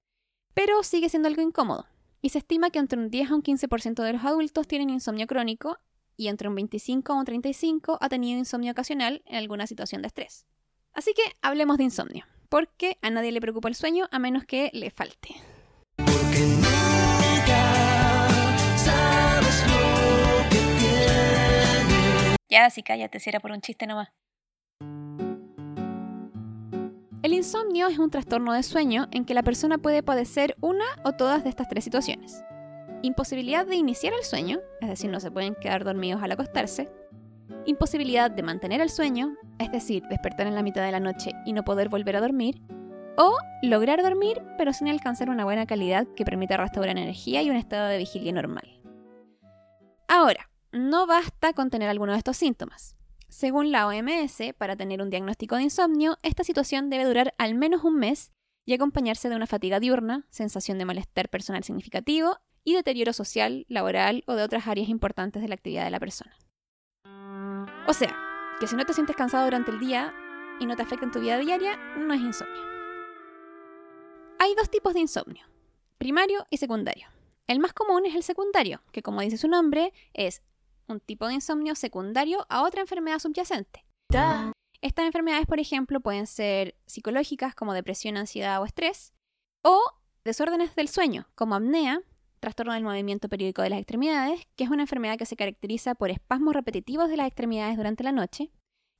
pero 0.55 0.85
sigue 0.85 1.09
siendo 1.09 1.27
algo 1.27 1.43
incómodo. 1.43 1.89
Y 2.23 2.29
se 2.29 2.39
estima 2.39 2.71
que 2.71 2.79
entre 2.79 3.01
un 3.01 3.11
10 3.11 3.33
a 3.33 3.35
un 3.35 3.43
15% 3.43 4.01
de 4.05 4.13
los 4.13 4.25
adultos 4.25 4.69
tienen 4.69 4.91
insomnio 4.91 5.27
crónico 5.27 5.81
y 6.17 6.29
entre 6.29 6.49
un 6.49 6.55
25 6.55 7.13
a 7.13 7.17
un 7.17 7.25
35 7.25 7.99
ha 8.01 8.09
tenido 8.09 8.39
insomnio 8.39 8.71
ocasional 8.71 9.25
en 9.27 9.35
alguna 9.39 9.67
situación 9.67 10.03
de 10.03 10.07
estrés. 10.07 10.47
Así 10.93 11.15
que 11.15 11.25
hablemos 11.43 11.79
de 11.79 11.83
insomnio, 11.83 12.27
porque 12.55 12.99
a 13.03 13.11
nadie 13.11 13.33
le 13.33 13.41
preocupa 13.41 13.69
el 13.69 13.75
sueño 13.75 14.07
a 14.13 14.21
menos 14.21 14.45
que 14.45 14.71
le 14.75 14.89
falte. 14.93 15.35
Ya, 22.49 22.71
sí, 22.71 22.85
cállate, 22.85 23.19
si 23.19 23.29
era 23.29 23.41
por 23.41 23.51
un 23.51 23.61
chiste 23.61 23.89
nomás. 23.89 24.11
El 27.25 27.33
insomnio 27.33 27.89
es 27.89 27.99
un 27.99 28.11
trastorno 28.11 28.53
de 28.53 28.63
sueño 28.63 29.09
en 29.11 29.25
que 29.25 29.35
la 29.35 29.43
persona 29.43 29.79
puede 29.79 30.05
padecer 30.05 30.55
una 30.61 30.85
o 31.05 31.11
todas 31.11 31.43
de 31.43 31.51
estas 31.51 31.67
tres 31.69 31.83
situaciones. 31.83 32.45
Imposibilidad 33.03 33.67
de 33.67 33.75
iniciar 33.75 34.13
el 34.13 34.23
sueño, 34.23 34.61
es 34.81 34.89
decir, 34.89 35.11
no 35.11 35.19
se 35.19 35.33
pueden 35.33 35.57
quedar 35.57 35.83
dormidos 35.83 36.23
al 36.23 36.31
acostarse. 36.31 36.89
Imposibilidad 37.67 38.31
de 38.31 38.43
mantener 38.43 38.81
el 38.81 38.91
sueño, 38.91 39.37
es 39.59 39.73
decir, 39.73 40.03
despertar 40.09 40.47
en 40.47 40.55
la 40.55 40.63
mitad 40.63 40.85
de 40.85 40.93
la 40.93 41.01
noche 41.01 41.33
y 41.47 41.53
no 41.53 41.65
poder 41.65 41.89
volver 41.89 42.17
a 42.17 42.21
dormir. 42.21 42.61
O 43.17 43.37
lograr 43.63 44.03
dormir 44.03 44.43
pero 44.59 44.73
sin 44.73 44.89
alcanzar 44.89 45.31
una 45.31 45.45
buena 45.45 45.67
calidad 45.67 46.07
que 46.17 46.25
permita 46.25 46.57
restaurar 46.57 46.97
energía 46.97 47.43
y 47.43 47.51
un 47.51 47.57
estado 47.57 47.89
de 47.89 47.99
vigilia 47.99 48.33
normal. 48.33 48.81
Ahora, 50.09 50.51
no 50.73 51.07
basta 51.07 51.53
con 51.53 51.71
tener 51.71 51.89
alguno 51.89 52.13
de 52.13 52.19
estos 52.19 52.37
síntomas. 52.37 52.97
Según 53.29 53.73
la 53.73 53.87
OMS, 53.87 54.55
para 54.59 54.77
tener 54.77 55.03
un 55.03 55.11
diagnóstico 55.11 55.57
de 55.57 55.63
insomnio, 55.63 56.19
esta 56.23 56.45
situación 56.45 56.91
debe 56.91 57.05
durar 57.05 57.35
al 57.39 57.55
menos 57.55 57.83
un 57.83 57.97
mes 57.97 58.33
y 58.65 58.75
acompañarse 58.75 59.29
de 59.29 59.37
una 59.37 59.47
fatiga 59.47 59.81
diurna, 59.81 60.27
sensación 60.31 60.79
de 60.79 60.85
malestar 60.85 61.29
personal 61.29 61.65
significativo 61.65 62.39
y 62.65 62.75
deterioro 62.75 63.13
social, 63.13 63.67
laboral 63.69 64.25
o 64.27 64.35
de 64.35 64.43
otras 64.43 64.67
áreas 64.67 64.89
importantes 64.89 65.43
de 65.43 65.49
la 65.49 65.55
actividad 65.55 65.85
de 65.85 65.91
la 65.91 66.01
persona. 66.01 66.37
O 67.87 67.93
sea, 67.93 68.17
que 68.61 68.67
si 68.67 68.77
no 68.77 68.87
te 68.87 68.95
sientes 68.95 69.15
cansado 69.15 69.45
durante 69.45 69.71
el 69.71 69.79
día 69.79 70.15
y 70.59 70.65
no 70.65 70.75
te 70.75 70.83
afecta 70.83 71.05
en 71.05 71.11
tu 71.11 71.21
vida 71.21 71.37
diaria, 71.37 71.77
no 71.99 72.15
es 72.15 72.21
insomnio. 72.21 72.63
Hay 74.39 74.55
dos 74.55 74.71
tipos 74.71 74.95
de 74.95 75.01
insomnio, 75.01 75.45
primario 75.99 76.47
y 76.49 76.57
secundario. 76.57 77.09
El 77.47 77.59
más 77.59 77.75
común 77.75 78.07
es 78.07 78.15
el 78.15 78.23
secundario, 78.23 78.81
que 78.91 79.03
como 79.03 79.21
dice 79.21 79.37
su 79.37 79.49
nombre, 79.49 79.93
es 80.15 80.43
un 80.87 81.01
tipo 81.01 81.27
de 81.29 81.35
insomnio 81.35 81.75
secundario 81.75 82.47
a 82.49 82.63
otra 82.63 82.81
enfermedad 82.81 83.19
subyacente. 83.19 83.85
Estas 84.81 85.05
enfermedades, 85.05 85.47
por 85.47 85.61
ejemplo, 85.61 86.01
pueden 86.01 86.27
ser 86.27 86.77
psicológicas 86.87 87.55
como 87.55 87.75
depresión, 87.75 88.17
ansiedad 88.17 88.63
o 88.63 88.65
estrés, 88.65 89.13
o 89.63 89.79
desórdenes 90.25 90.75
del 90.75 90.89
sueño 90.89 91.27
como 91.35 91.55
apnea, 91.55 92.01
trastorno 92.45 92.75
del 92.75 92.85
movimiento 92.85 93.31
periódico 93.31 93.63
de 93.63 93.71
las 93.71 93.79
extremidades, 93.79 94.47
que 94.55 94.65
es 94.65 94.71
una 94.71 94.83
enfermedad 94.83 95.17
que 95.17 95.25
se 95.25 95.35
caracteriza 95.35 95.95
por 95.95 96.11
espasmos 96.11 96.53
repetitivos 96.53 97.09
de 97.09 97.17
las 97.17 97.27
extremidades 97.27 97.79
durante 97.79 98.05
la 98.05 98.13
noche, 98.13 98.51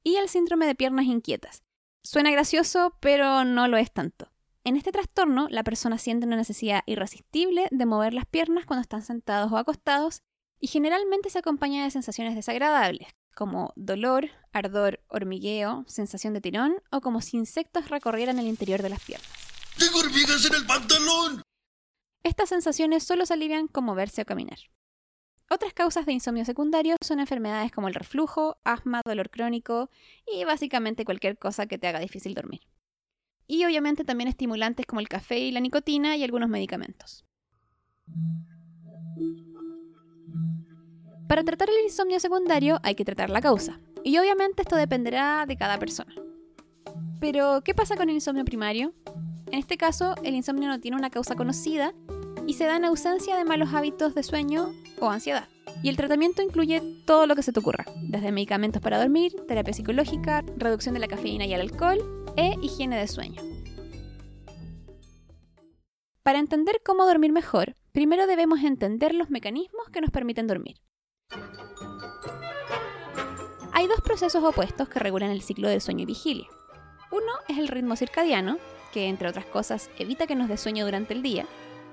y 0.03 0.17
el 0.17 0.31
síndrome 0.31 0.67
de 0.67 0.75
piernas 0.75 1.05
inquietas. 1.05 1.63
Suena 2.03 2.31
gracioso, 2.31 2.97
pero 3.01 3.45
no 3.45 3.69
lo 3.69 3.77
es 3.77 3.93
tanto. 3.93 4.31
En 4.65 4.77
este 4.77 4.93
trastorno, 4.93 5.47
la 5.51 5.63
persona 5.63 5.99
siente 5.99 6.27
una 6.27 6.37
necesidad 6.37 6.85
irresistible 6.87 7.69
de 7.71 7.85
mover 7.85 8.15
las 8.15 8.25
piernas 8.25 8.65
cuando 8.65 8.81
están 8.81 9.03
sentados 9.03 9.53
o 9.53 9.59
acostados 9.59 10.23
y 10.59 10.69
generalmente 10.69 11.29
se 11.29 11.39
acompaña 11.39 11.85
de 11.85 11.91
sensaciones 11.91 12.35
desagradables, 12.35 13.09
como 13.35 13.75
dolor, 13.77 14.31
ardor, 14.55 15.01
hormigueo, 15.09 15.85
sensación 15.87 16.33
de 16.33 16.41
tirón 16.41 16.77
o 16.91 17.03
como 17.03 17.21
si 17.21 17.37
insectos 17.37 17.91
recorrieran 17.91 18.39
el 18.39 18.47
interior 18.47 18.81
de 18.81 18.89
las 18.89 19.05
piernas. 19.05 19.29
¡Tengo 19.79 19.99
hormigas 19.99 20.47
en 20.47 20.55
el 20.55 20.65
pantalón! 20.65 21.43
Estas 22.25 22.49
sensaciones 22.49 23.05
solo 23.05 23.27
se 23.27 23.35
alivian 23.35 23.69
con 23.69 23.85
moverse 23.85 24.23
o 24.23 24.25
caminar. 24.25 24.59
Otras 25.51 25.75
causas 25.75 26.07
de 26.07 26.15
insomnio 26.15 26.47
secundario 26.47 26.97
son 27.05 27.21
enfermedades 27.21 27.71
como 27.71 27.87
el 27.87 27.95
reflujo, 27.95 28.57
asma, 28.65 29.03
dolor 29.05 29.29
crónico 29.29 29.91
y 30.27 30.43
básicamente 30.45 31.05
cualquier 31.05 31.37
cosa 31.37 31.67
que 31.67 31.77
te 31.77 31.87
haga 31.87 32.01
difícil 32.01 32.33
dormir. 32.33 32.63
Y 33.47 33.67
obviamente 33.67 34.05
también 34.05 34.29
estimulantes 34.29 34.87
como 34.87 35.01
el 35.01 35.09
café 35.09 35.39
y 35.39 35.53
la 35.53 35.61
nicotina 35.61 36.17
y 36.17 36.25
algunos 36.25 36.49
medicamentos. 36.49 37.27
Para 41.29 41.45
tratar 41.45 41.69
el 41.69 41.85
insomnio 41.85 42.21
secundario 42.21 42.81
hay 42.83 42.95
que 42.95 43.05
tratar 43.05 43.29
la 43.29 43.43
causa, 43.43 43.81
y 44.03 44.17
obviamente 44.17 44.63
esto 44.63 44.77
dependerá 44.77 45.45
de 45.47 45.57
cada 45.57 45.79
persona. 45.79 46.15
Pero, 47.21 47.61
¿qué 47.63 47.75
pasa 47.75 47.97
con 47.97 48.09
el 48.09 48.15
insomnio 48.15 48.47
primario? 48.47 48.95
En 49.47 49.59
este 49.59 49.77
caso, 49.77 50.15
el 50.23 50.35
insomnio 50.35 50.69
no 50.69 50.81
tiene 50.81 50.97
una 50.97 51.11
causa 51.11 51.35
conocida 51.35 51.93
y 52.47 52.55
se 52.55 52.65
da 52.65 52.77
en 52.77 52.85
ausencia 52.85 53.37
de 53.37 53.45
malos 53.45 53.73
hábitos 53.73 54.15
de 54.15 54.23
sueño 54.23 54.73
o 55.01 55.11
ansiedad. 55.11 55.49
Y 55.83 55.89
el 55.89 55.97
tratamiento 55.97 56.43
incluye 56.43 56.83
todo 57.07 57.27
lo 57.27 57.37
que 57.37 57.43
se 57.43 57.53
te 57.53 57.61
ocurra, 57.61 57.85
desde 58.03 58.33
medicamentos 58.33 58.81
para 58.81 58.99
dormir, 58.99 59.35
terapia 59.47 59.75
psicológica, 59.75 60.45
reducción 60.57 60.95
de 60.95 61.01
la 61.01 61.09
cafeína 61.09 61.47
y 61.47 61.55
el 61.55 61.61
alcohol 61.61 61.99
e 62.37 62.57
higiene 62.63 62.99
de 62.99 63.09
sueño. 63.09 63.43
Para 66.23 66.39
entender 66.39 66.81
cómo 66.85 67.05
dormir 67.05 67.33
mejor, 67.33 67.75
primero 67.93 68.27
debemos 68.27 68.63
entender 68.63 69.15
los 69.15 69.29
mecanismos 69.29 69.89
que 69.93 70.01
nos 70.01 70.11
permiten 70.11 70.47
dormir. 70.47 70.81
Hay 73.73 73.87
dos 73.89 74.01
procesos 74.03 74.43
opuestos 74.43 74.89
que 74.89 75.01
regulan 75.01 75.31
el 75.31 75.43
ciclo 75.43 75.69
del 75.69 75.81
sueño 75.81 76.05
y 76.05 76.07
vigilia. 76.07 76.47
Uno 77.11 77.33
es 77.49 77.59
el 77.59 77.69
ritmo 77.69 77.97
circadiano, 77.97 78.57
que 78.95 79.09
entre 79.09 79.29
otras 79.29 79.45
cosas 79.47 79.91
evita 79.99 80.29
que 80.29 80.37
nos 80.37 80.49
dé 80.49 80.57
sueño 80.57 80.85
durante 80.85 81.15
el 81.15 81.23
día, 81.23 81.47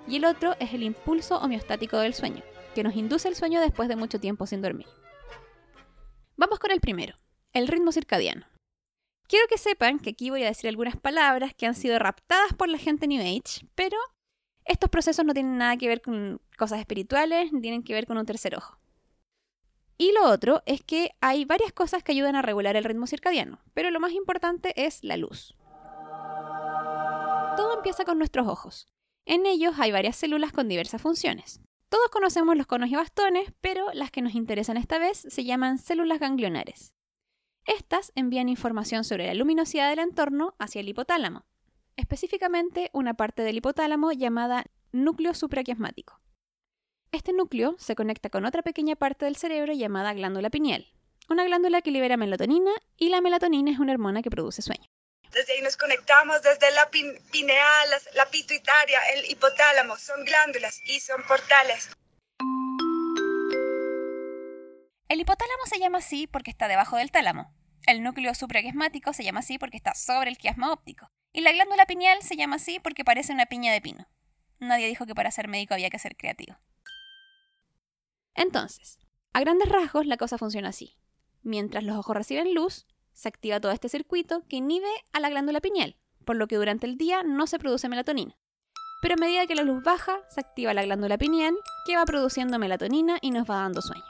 y 0.07 0.17
el 0.17 0.25
otro 0.25 0.55
es 0.59 0.71
el 0.75 0.83
impulso 0.83 1.39
homeostático 1.39 1.97
del 1.97 2.13
sueño, 2.13 2.43
que 2.75 2.83
nos 2.83 2.95
induce 2.95 3.27
el 3.27 3.35
sueño 3.35 3.59
después 3.59 3.89
de 3.89 3.95
mucho 3.95 4.19
tiempo 4.19 4.45
sin 4.45 4.61
dormir. 4.61 4.85
Vamos 6.37 6.59
con 6.59 6.69
el 6.69 6.79
primero, 6.79 7.17
el 7.53 7.67
ritmo 7.67 7.91
circadiano. 7.91 8.45
Quiero 9.27 9.47
que 9.47 9.57
sepan 9.57 9.97
que 9.97 10.11
aquí 10.11 10.29
voy 10.29 10.43
a 10.43 10.47
decir 10.47 10.69
algunas 10.69 10.95
palabras 10.95 11.55
que 11.55 11.65
han 11.65 11.73
sido 11.73 11.97
raptadas 11.97 12.53
por 12.53 12.69
la 12.69 12.77
gente 12.77 13.07
New 13.07 13.19
Age, 13.19 13.65
pero 13.73 13.97
estos 14.65 14.91
procesos 14.91 15.25
no 15.25 15.33
tienen 15.33 15.57
nada 15.57 15.77
que 15.77 15.87
ver 15.87 16.01
con 16.01 16.39
cosas 16.55 16.79
espirituales, 16.79 17.51
ni 17.51 17.61
tienen 17.61 17.81
que 17.81 17.95
ver 17.95 18.05
con 18.05 18.19
un 18.19 18.27
tercer 18.27 18.55
ojo. 18.55 18.77
Y 19.97 20.11
lo 20.13 20.29
otro 20.29 20.61
es 20.67 20.83
que 20.83 21.15
hay 21.19 21.45
varias 21.45 21.73
cosas 21.73 22.03
que 22.03 22.11
ayudan 22.11 22.35
a 22.35 22.43
regular 22.43 22.75
el 22.75 22.83
ritmo 22.83 23.07
circadiano, 23.07 23.59
pero 23.73 23.89
lo 23.89 23.99
más 23.99 24.11
importante 24.11 24.73
es 24.75 25.03
la 25.03 25.17
luz. 25.17 25.55
Todo 27.57 27.75
empieza 27.75 28.05
con 28.05 28.17
nuestros 28.17 28.47
ojos. 28.47 28.87
En 29.25 29.45
ellos 29.45 29.75
hay 29.77 29.91
varias 29.91 30.15
células 30.15 30.51
con 30.51 30.67
diversas 30.67 31.01
funciones. 31.01 31.59
Todos 31.89 32.07
conocemos 32.09 32.55
los 32.55 32.67
conos 32.67 32.89
y 32.89 32.95
bastones, 32.95 33.51
pero 33.59 33.87
las 33.93 34.11
que 34.11 34.21
nos 34.21 34.35
interesan 34.35 34.77
esta 34.77 34.97
vez 34.97 35.25
se 35.29 35.43
llaman 35.43 35.77
células 35.77 36.19
ganglionares. 36.19 36.93
Estas 37.65 38.11
envían 38.15 38.49
información 38.49 39.03
sobre 39.03 39.27
la 39.27 39.33
luminosidad 39.33 39.89
del 39.89 39.99
entorno 39.99 40.55
hacia 40.57 40.79
el 40.79 40.89
hipotálamo, 40.89 41.45
específicamente 41.97 42.89
una 42.93 43.13
parte 43.13 43.43
del 43.43 43.57
hipotálamo 43.57 44.11
llamada 44.13 44.65
núcleo 44.91 45.33
supraquiasmático. 45.33 46.19
Este 47.11 47.33
núcleo 47.33 47.75
se 47.77 47.95
conecta 47.95 48.29
con 48.29 48.45
otra 48.45 48.61
pequeña 48.61 48.95
parte 48.95 49.25
del 49.25 49.35
cerebro 49.35 49.73
llamada 49.73 50.13
glándula 50.13 50.49
pineal, 50.49 50.87
una 51.29 51.43
glándula 51.43 51.81
que 51.81 51.91
libera 51.91 52.17
melatonina 52.17 52.71
y 52.97 53.09
la 53.09 53.21
melatonina 53.21 53.71
es 53.71 53.79
una 53.79 53.91
hormona 53.91 54.21
que 54.21 54.29
produce 54.29 54.61
sueño. 54.61 54.89
Desde 55.31 55.53
ahí 55.53 55.61
nos 55.61 55.77
conectamos 55.77 56.41
desde 56.41 56.71
la 56.71 56.89
pineal, 56.89 57.89
la 58.13 58.25
pituitaria, 58.29 58.99
el 59.15 59.31
hipotálamo. 59.31 59.97
Son 59.97 60.23
glándulas 60.25 60.81
y 60.83 60.99
son 60.99 61.23
portales. 61.23 61.89
El 65.07 65.19
hipotálamo 65.19 65.65
se 65.65 65.79
llama 65.79 65.99
así 65.99 66.27
porque 66.27 66.51
está 66.51 66.67
debajo 66.67 66.97
del 66.97 67.11
tálamo. 67.11 67.53
El 67.87 68.03
núcleo 68.03 68.33
supraquiasmático 68.35 69.13
se 69.13 69.23
llama 69.23 69.39
así 69.39 69.57
porque 69.57 69.77
está 69.77 69.95
sobre 69.95 70.29
el 70.29 70.37
quiasma 70.37 70.71
óptico. 70.71 71.09
Y 71.33 71.41
la 71.41 71.51
glándula 71.53 71.85
pineal 71.85 72.21
se 72.21 72.35
llama 72.35 72.57
así 72.57 72.79
porque 72.79 73.05
parece 73.05 73.33
una 73.33 73.45
piña 73.45 73.71
de 73.71 73.81
pino. 73.81 74.07
Nadie 74.59 74.87
dijo 74.87 75.05
que 75.05 75.15
para 75.15 75.31
ser 75.31 75.47
médico 75.47 75.73
había 75.73 75.89
que 75.89 75.99
ser 75.99 76.15
creativo. 76.15 76.57
Entonces, 78.35 78.99
a 79.33 79.39
grandes 79.39 79.69
rasgos 79.69 80.05
la 80.05 80.17
cosa 80.17 80.37
funciona 80.37 80.69
así. 80.69 80.97
Mientras 81.41 81.83
los 81.83 81.97
ojos 81.97 82.15
reciben 82.15 82.53
luz, 82.53 82.85
se 83.13 83.27
activa 83.27 83.59
todo 83.59 83.71
este 83.71 83.89
circuito 83.89 84.43
que 84.47 84.57
inhibe 84.57 84.89
a 85.13 85.19
la 85.19 85.29
glándula 85.29 85.61
pineal, 85.61 85.95
por 86.25 86.35
lo 86.35 86.47
que 86.47 86.57
durante 86.57 86.87
el 86.87 86.97
día 86.97 87.23
no 87.23 87.47
se 87.47 87.59
produce 87.59 87.89
melatonina. 87.89 88.37
Pero 89.01 89.15
a 89.15 89.17
medida 89.17 89.47
que 89.47 89.55
la 89.55 89.63
luz 89.63 89.83
baja, 89.83 90.19
se 90.29 90.41
activa 90.41 90.73
la 90.73 90.83
glándula 90.83 91.17
pineal, 91.17 91.55
que 91.85 91.95
va 91.95 92.05
produciendo 92.05 92.59
melatonina 92.59 93.17
y 93.21 93.31
nos 93.31 93.49
va 93.49 93.55
dando 93.55 93.81
sueño. 93.81 94.03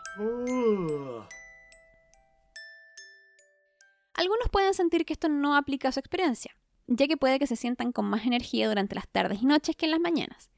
Algunos 4.13 4.49
pueden 4.51 4.73
sentir 4.73 5.05
que 5.05 5.13
esto 5.13 5.29
no 5.29 5.55
aplica 5.55 5.87
a 5.87 5.91
su 5.91 5.99
experiencia, 5.99 6.55
ya 6.87 7.07
que 7.07 7.17
puede 7.17 7.39
que 7.39 7.47
se 7.47 7.55
sientan 7.55 7.91
con 7.91 8.05
más 8.05 8.25
energía 8.25 8.67
durante 8.67 8.95
las 8.95 9.07
tardes 9.07 9.41
y 9.41 9.45
noches 9.45 9.75
que 9.75 9.85
en 9.85 9.91
las 9.91 9.99
mañanas. 10.01 10.51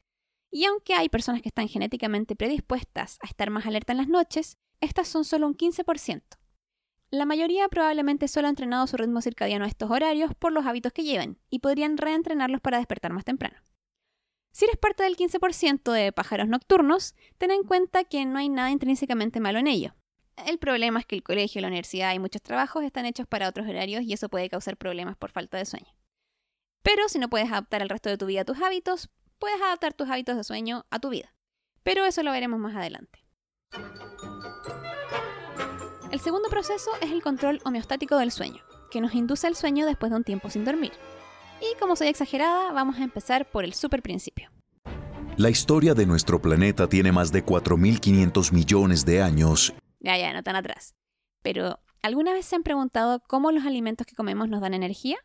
Y 0.51 0.65
aunque 0.65 0.95
hay 0.95 1.10
personas 1.10 1.41
que 1.41 1.49
están 1.49 1.67
genéticamente 1.67 2.36
predispuestas 2.36 3.19
a 3.21 3.27
estar 3.27 3.49
más 3.51 3.65
alerta 3.65 3.93
en 3.93 3.97
las 3.97 4.08
noches, 4.08 4.58
estas 4.82 5.08
son 5.08 5.25
solo 5.25 5.47
un 5.47 5.56
15%. 5.56 6.21
La 7.13 7.28
mayoría 7.28 7.69
probablemente 7.69 8.28
solo 8.28 8.47
ha 8.47 8.49
entrenado 8.49 8.88
su 8.88 8.97
ritmo 8.97 9.21
circadiano 9.21 9.65
a 9.65 9.67
estos 9.67 9.91
horarios 9.91 10.34
por 10.34 10.52
los 10.52 10.65
hábitos 10.65 10.91
que 10.93 11.04
llevan 11.04 11.38
y 11.52 11.60
podrían 11.60 11.95
reentrenarlos 11.95 12.60
para 12.60 12.80
despertar 12.80 13.13
más 13.13 13.23
temprano. 13.23 13.56
Si 14.52 14.65
eres 14.65 14.78
parte 14.78 15.04
del 15.04 15.15
15% 15.15 15.91
de 15.91 16.12
pájaros 16.12 16.47
nocturnos, 16.47 17.13
ten 17.38 17.52
en 17.52 17.65
cuenta 17.65 18.04
que 18.04 18.26
no 18.26 18.39
hay 18.39 18.49
nada 18.49 18.71
intrínsecamente 18.71 19.39
malo 19.39 19.60
en 19.60 19.67
ello. 19.67 19.93
El 20.47 20.58
problema 20.58 21.02
es 21.02 21.06
que 21.06 21.15
el 21.15 21.21
colegio, 21.21 21.62
la 21.62 21.67
universidad 21.67 22.15
y 22.15 22.19
muchos 22.19 22.41
trabajos 22.41 22.84
están 22.84 23.06
hechos 23.06 23.28
para 23.28 23.47
otros 23.47 23.67
horarios 23.67 24.02
y 24.02 24.13
eso 24.13 24.28
puede 24.28 24.49
causar 24.49 24.76
problemas 24.76 25.15
por 25.15 25.30
falta 25.30 25.60
de 25.60 25.65
sueño. 25.65 25.93
Pero 26.82 27.08
si 27.10 27.19
no 27.19 27.30
puedes 27.30 27.52
adaptar 27.52 27.84
el 27.84 27.89
resto 27.89 28.10
de 28.10 28.17
tu 28.17 28.26
vida 28.26 28.41
a 28.41 28.45
tus 28.45 28.60
hábitos, 28.60 29.12
puedes 29.38 29.62
adaptar 29.62 29.93
tus 29.93 30.10
hábitos 30.10 30.36
de 30.36 30.43
sueño 30.43 30.88
a 30.89 30.97
tu 30.97 31.10
vida. 31.10 31.36
Pero 31.84 32.06
eso 32.06 32.23
lo 32.23 32.32
veremos 32.32 32.60
más 32.60 32.76
adelante. 32.76 33.23
El 36.13 36.19
segundo 36.19 36.47
proceso 36.47 36.91
es 37.02 37.10
el 37.10 37.23
control 37.23 37.60
homeostático 37.65 38.19
del 38.19 38.30
sueño, 38.30 38.62
que 38.91 39.02
nos 39.02 39.15
induce 39.15 39.47
al 39.47 39.56
sueño 39.56 39.88
después 39.88 40.12
de 40.12 40.17
un 40.17 40.23
tiempo 40.23 40.47
sin 40.47 40.63
dormir. 40.63 40.91
Y 41.60 41.76
como 41.80 41.95
soy 41.95 42.08
exagerada, 42.08 42.71
vamos 42.71 42.99
a 42.99 43.04
empezar 43.04 43.49
por 43.49 43.63
el 43.63 43.73
super 43.73 44.04
principio. 44.04 44.52
La 45.38 45.49
historia 45.49 45.95
de 45.95 46.06
nuestro 46.06 46.39
planeta 46.39 46.88
tiene 46.88 47.12
más 47.12 47.32
de 47.32 47.43
4.500 47.43 48.52
millones 48.52 49.06
de 49.06 49.23
años. 49.23 49.73
Ya, 50.02 50.15
ya, 50.15 50.32
no 50.34 50.43
tan 50.43 50.56
atrás. 50.56 50.93
Pero, 51.41 51.80
¿alguna 52.04 52.32
vez 52.32 52.45
se 52.45 52.58
han 52.58 52.62
preguntado 52.62 53.19
cómo 53.28 53.52
los 53.52 53.65
alimentos 53.65 54.06
que 54.06 54.15
comemos 54.15 54.47
nos 54.47 54.62
dan 54.62 54.76
energía? 54.76 55.17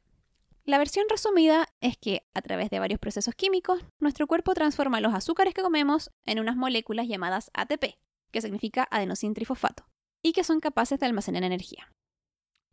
La 0.65 0.79
versión 0.79 1.05
resumida 1.11 1.67
es 1.83 1.99
que, 1.99 2.23
a 2.33 2.41
través 2.41 2.71
de 2.71 2.79
varios 2.79 2.99
procesos 2.99 3.35
químicos, 3.35 3.85
nuestro 4.01 4.27
cuerpo 4.27 4.55
transforma 4.55 5.03
los 5.03 5.13
azúcares 5.13 5.53
que 5.53 5.61
comemos 5.61 6.11
en 6.25 6.41
unas 6.41 6.57
moléculas 6.57 7.07
llamadas 7.07 7.51
ATP, 7.53 7.99
que 8.31 8.41
significa 8.41 8.89
adenosintrifosfato, 8.91 9.85
y 10.23 10.33
que 10.33 10.45
son 10.45 10.61
capaces 10.61 10.99
de 10.99 11.07
almacenar 11.07 11.45
energía. 11.45 11.93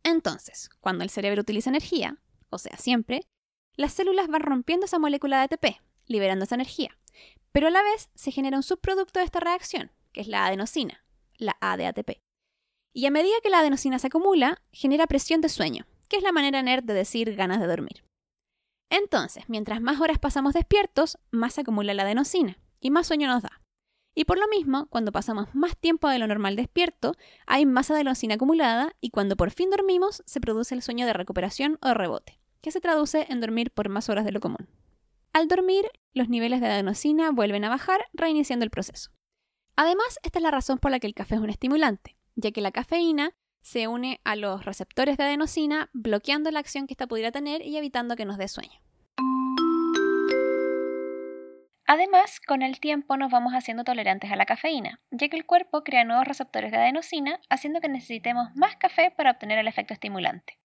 Entonces, 0.02 0.70
cuando 0.80 1.04
el 1.04 1.10
cerebro 1.10 1.42
utiliza 1.42 1.70
energía, 1.70 2.22
o 2.50 2.58
sea, 2.58 2.76
siempre, 2.76 3.22
las 3.74 3.92
células 3.92 4.28
van 4.28 4.42
rompiendo 4.42 4.86
esa 4.86 4.98
molécula 4.98 5.38
de 5.38 5.54
ATP, 5.54 5.80
liberando 6.06 6.44
esa 6.44 6.54
energía, 6.54 6.96
pero 7.52 7.68
a 7.68 7.70
la 7.70 7.82
vez 7.82 8.10
se 8.14 8.30
genera 8.30 8.56
un 8.56 8.62
subproducto 8.62 9.18
de 9.18 9.24
esta 9.24 9.40
reacción, 9.40 9.90
que 10.12 10.20
es 10.20 10.28
la 10.28 10.46
adenosina, 10.46 11.04
la 11.38 11.56
A. 11.60 11.76
Y 12.92 13.06
a 13.06 13.10
medida 13.10 13.34
que 13.42 13.50
la 13.50 13.58
adenosina 13.58 13.98
se 13.98 14.06
acumula, 14.06 14.62
genera 14.72 15.06
presión 15.06 15.40
de 15.40 15.48
sueño, 15.48 15.86
que 16.08 16.16
es 16.16 16.22
la 16.22 16.32
manera 16.32 16.62
nerd 16.62 16.84
de 16.84 16.94
decir 16.94 17.34
ganas 17.34 17.60
de 17.60 17.66
dormir. 17.66 18.04
Entonces, 18.90 19.44
mientras 19.48 19.80
más 19.80 20.00
horas 20.00 20.18
pasamos 20.18 20.54
despiertos, 20.54 21.18
más 21.30 21.54
se 21.54 21.62
acumula 21.62 21.94
la 21.94 22.04
adenosina 22.04 22.58
y 22.80 22.90
más 22.90 23.06
sueño 23.06 23.26
nos 23.26 23.42
da. 23.42 23.60
Y 24.18 24.24
por 24.24 24.38
lo 24.38 24.48
mismo, 24.48 24.86
cuando 24.86 25.12
pasamos 25.12 25.54
más 25.54 25.76
tiempo 25.76 26.08
de 26.08 26.18
lo 26.18 26.26
normal 26.26 26.56
despierto, 26.56 27.14
hay 27.46 27.66
más 27.66 27.90
adenosina 27.90 28.36
acumulada 28.36 28.96
y 28.98 29.10
cuando 29.10 29.36
por 29.36 29.50
fin 29.50 29.68
dormimos, 29.68 30.22
se 30.24 30.40
produce 30.40 30.74
el 30.74 30.80
sueño 30.80 31.04
de 31.04 31.12
recuperación 31.12 31.78
o 31.82 31.88
de 31.88 31.94
rebote, 31.94 32.40
que 32.62 32.70
se 32.70 32.80
traduce 32.80 33.26
en 33.28 33.42
dormir 33.42 33.70
por 33.70 33.90
más 33.90 34.08
horas 34.08 34.24
de 34.24 34.32
lo 34.32 34.40
común. 34.40 34.68
Al 35.34 35.48
dormir, 35.48 35.84
los 36.14 36.30
niveles 36.30 36.62
de 36.62 36.66
adenosina 36.68 37.30
vuelven 37.30 37.66
a 37.66 37.68
bajar, 37.68 38.06
reiniciando 38.14 38.64
el 38.64 38.70
proceso. 38.70 39.10
Además, 39.76 40.18
esta 40.22 40.38
es 40.38 40.42
la 40.42 40.50
razón 40.50 40.78
por 40.78 40.92
la 40.92 40.98
que 40.98 41.06
el 41.06 41.14
café 41.14 41.34
es 41.34 41.42
un 41.42 41.50
estimulante, 41.50 42.16
ya 42.36 42.52
que 42.52 42.62
la 42.62 42.72
cafeína 42.72 43.34
se 43.60 43.86
une 43.86 44.22
a 44.24 44.34
los 44.34 44.64
receptores 44.64 45.18
de 45.18 45.24
adenosina, 45.24 45.90
bloqueando 45.92 46.50
la 46.50 46.60
acción 46.60 46.86
que 46.86 46.94
ésta 46.94 47.06
pudiera 47.06 47.32
tener 47.32 47.60
y 47.60 47.76
evitando 47.76 48.16
que 48.16 48.24
nos 48.24 48.38
dé 48.38 48.48
sueño. 48.48 48.80
Además, 51.88 52.40
con 52.40 52.62
el 52.62 52.80
tiempo 52.80 53.16
nos 53.16 53.30
vamos 53.30 53.52
haciendo 53.52 53.84
tolerantes 53.84 54.32
a 54.32 54.36
la 54.36 54.44
cafeína, 54.44 55.00
ya 55.12 55.28
que 55.28 55.36
el 55.36 55.46
cuerpo 55.46 55.84
crea 55.84 56.04
nuevos 56.04 56.26
receptores 56.26 56.72
de 56.72 56.78
adenosina, 56.78 57.40
haciendo 57.48 57.80
que 57.80 57.88
necesitemos 57.88 58.48
más 58.56 58.74
café 58.76 59.12
para 59.12 59.30
obtener 59.30 59.58
el 59.58 59.68
efecto 59.68 59.94
estimulante. 59.94 60.58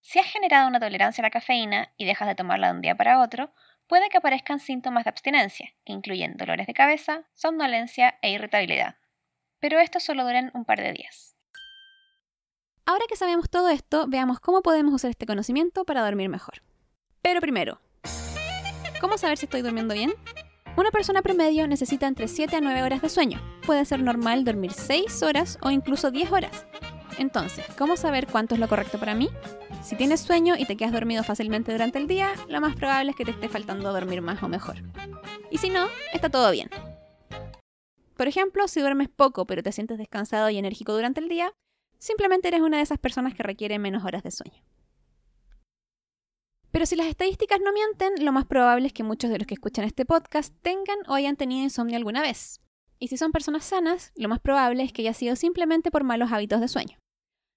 Si 0.00 0.18
has 0.18 0.26
generado 0.26 0.66
una 0.68 0.80
tolerancia 0.80 1.20
a 1.20 1.26
la 1.26 1.30
cafeína 1.30 1.92
y 1.98 2.06
dejas 2.06 2.28
de 2.28 2.34
tomarla 2.34 2.68
de 2.68 2.74
un 2.74 2.80
día 2.80 2.94
para 2.94 3.20
otro, 3.20 3.52
puede 3.86 4.08
que 4.08 4.16
aparezcan 4.16 4.58
síntomas 4.58 5.04
de 5.04 5.10
abstinencia, 5.10 5.68
que 5.84 5.92
incluyen 5.92 6.38
dolores 6.38 6.66
de 6.66 6.72
cabeza, 6.72 7.24
somnolencia 7.34 8.18
e 8.22 8.30
irritabilidad. 8.30 8.96
Pero 9.60 9.80
estos 9.80 10.02
solo 10.02 10.24
duran 10.24 10.50
un 10.54 10.64
par 10.64 10.80
de 10.80 10.92
días. 10.92 11.36
Ahora 12.86 13.04
que 13.06 13.16
sabemos 13.16 13.50
todo 13.50 13.68
esto, 13.68 14.06
veamos 14.08 14.40
cómo 14.40 14.62
podemos 14.62 14.94
usar 14.94 15.10
este 15.10 15.26
conocimiento 15.26 15.84
para 15.84 16.02
dormir 16.02 16.30
mejor. 16.30 16.62
Pero 17.20 17.40
primero, 17.40 17.80
¿cómo 19.00 19.18
saber 19.18 19.36
si 19.36 19.44
estoy 19.44 19.60
durmiendo 19.62 19.94
bien? 19.94 20.12
Una 20.76 20.90
persona 20.90 21.22
promedio 21.22 21.68
necesita 21.68 22.08
entre 22.08 22.26
7 22.26 22.56
a 22.56 22.60
9 22.60 22.82
horas 22.82 23.00
de 23.00 23.08
sueño. 23.08 23.40
Puede 23.64 23.84
ser 23.84 24.02
normal 24.02 24.44
dormir 24.44 24.72
6 24.72 25.22
horas 25.22 25.56
o 25.62 25.70
incluso 25.70 26.10
10 26.10 26.32
horas. 26.32 26.66
Entonces, 27.16 27.64
¿cómo 27.78 27.96
saber 27.96 28.26
cuánto 28.26 28.54
es 28.54 28.60
lo 28.60 28.66
correcto 28.66 28.98
para 28.98 29.14
mí? 29.14 29.28
Si 29.84 29.94
tienes 29.94 30.20
sueño 30.20 30.56
y 30.58 30.64
te 30.64 30.76
quedas 30.76 30.92
dormido 30.92 31.22
fácilmente 31.22 31.70
durante 31.70 31.98
el 31.98 32.08
día, 32.08 32.32
lo 32.48 32.60
más 32.60 32.74
probable 32.74 33.12
es 33.12 33.16
que 33.16 33.24
te 33.24 33.30
esté 33.30 33.48
faltando 33.48 33.92
dormir 33.92 34.20
más 34.20 34.42
o 34.42 34.48
mejor. 34.48 34.76
Y 35.48 35.58
si 35.58 35.70
no, 35.70 35.86
está 36.12 36.28
todo 36.28 36.50
bien. 36.50 36.68
Por 38.16 38.26
ejemplo, 38.26 38.66
si 38.66 38.80
duermes 38.80 39.08
poco 39.08 39.46
pero 39.46 39.62
te 39.62 39.70
sientes 39.70 39.96
descansado 39.96 40.50
y 40.50 40.58
enérgico 40.58 40.92
durante 40.92 41.20
el 41.20 41.28
día, 41.28 41.52
simplemente 41.98 42.48
eres 42.48 42.62
una 42.62 42.78
de 42.78 42.82
esas 42.82 42.98
personas 42.98 43.34
que 43.34 43.44
requiere 43.44 43.78
menos 43.78 44.04
horas 44.04 44.24
de 44.24 44.32
sueño. 44.32 44.60
Pero 46.74 46.86
si 46.86 46.96
las 46.96 47.06
estadísticas 47.06 47.60
no 47.60 47.72
mienten, 47.72 48.24
lo 48.24 48.32
más 48.32 48.46
probable 48.46 48.88
es 48.88 48.92
que 48.92 49.04
muchos 49.04 49.30
de 49.30 49.38
los 49.38 49.46
que 49.46 49.54
escuchan 49.54 49.84
este 49.84 50.04
podcast 50.04 50.52
tengan 50.60 50.98
o 51.06 51.14
hayan 51.14 51.36
tenido 51.36 51.62
insomnio 51.62 51.96
alguna 51.96 52.20
vez. 52.20 52.60
Y 52.98 53.06
si 53.06 53.16
son 53.16 53.30
personas 53.30 53.64
sanas, 53.64 54.10
lo 54.16 54.28
más 54.28 54.40
probable 54.40 54.82
es 54.82 54.92
que 54.92 55.02
haya 55.02 55.14
sido 55.14 55.36
simplemente 55.36 55.92
por 55.92 56.02
malos 56.02 56.32
hábitos 56.32 56.60
de 56.60 56.66
sueño. 56.66 56.98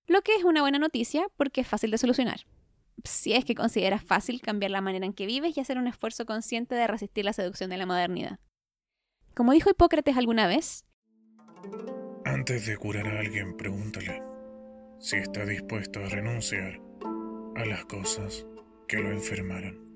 Lo 0.06 0.22
que 0.22 0.36
es 0.36 0.44
una 0.44 0.62
buena 0.62 0.78
noticia 0.78 1.26
porque 1.36 1.62
es 1.62 1.68
fácil 1.68 1.90
de 1.90 1.98
solucionar. 1.98 2.42
Si 3.06 3.34
es 3.34 3.44
que 3.44 3.56
consideras 3.56 4.04
fácil 4.04 4.40
cambiar 4.40 4.70
la 4.70 4.82
manera 4.82 5.08
en 5.08 5.14
que 5.14 5.26
vives 5.26 5.58
y 5.58 5.62
hacer 5.62 5.80
un 5.80 5.88
esfuerzo 5.88 6.28
consciente 6.28 6.76
de 6.76 6.86
resistir 6.86 7.26
la 7.26 7.34
seducción 7.34 7.72
de 7.72 7.78
la 7.78 7.88
modernidad. 7.88 8.40
Como 9.34 9.52
dijo 9.52 9.72
Hipócrates 9.72 10.16
alguna 10.16 10.46
vez, 10.46 10.86
Antes 12.24 12.68
de 12.68 12.78
curar 12.78 13.08
a 13.08 13.22
alguien, 13.22 13.58
pregúntale 13.58 14.22
si 15.00 15.16
está 15.16 15.44
dispuesto 15.44 16.02
a 16.02 16.06
renunciar 16.08 16.80
a 17.56 17.66
las 17.66 17.84
cosas 17.86 18.46
que 18.88 18.98
lo 18.98 19.12
enfermaron. 19.12 19.88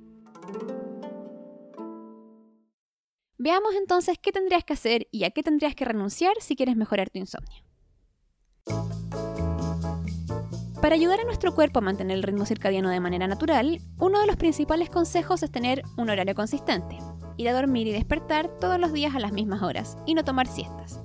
veamos 3.42 3.74
entonces 3.74 4.20
qué 4.22 4.32
tendrías 4.32 4.64
que 4.64 4.74
hacer 4.74 5.08
y 5.10 5.24
a 5.24 5.32
qué 5.32 5.42
tendrías 5.42 5.74
que 5.74 5.84
renunciar 5.84 6.34
si 6.42 6.56
quieres 6.56 6.76
mejorar 6.76 7.10
tu 7.10 7.18
insomnio. 7.18 7.64
Para 10.80 10.96
ayudar 10.96 11.20
a 11.20 11.24
nuestro 11.24 11.54
cuerpo 11.54 11.80
a 11.80 11.82
mantener 11.82 12.18
el 12.18 12.24
ritmo 12.24 12.46
circadiano 12.46 12.90
de 12.90 13.00
manera 13.00 13.28
natural, 13.28 13.80
uno 13.98 14.20
de 14.20 14.28
los 14.28 14.36
principales 14.36 14.92
consejos 14.92 15.42
es 15.42 15.52
tener 15.52 15.82
un 15.98 16.12
horario 16.12 16.36
consistente, 16.36 17.00
ir 17.38 17.50
a 17.50 17.54
dormir 17.54 17.88
y 17.88 17.92
despertar 17.92 18.60
todos 18.60 18.80
los 18.80 18.94
días 18.94 19.16
a 19.16 19.20
las 19.20 19.32
mismas 19.32 19.64
horas 19.64 19.98
y 20.06 20.14
no 20.14 20.24
tomar 20.24 20.46
siestas. 20.46 21.02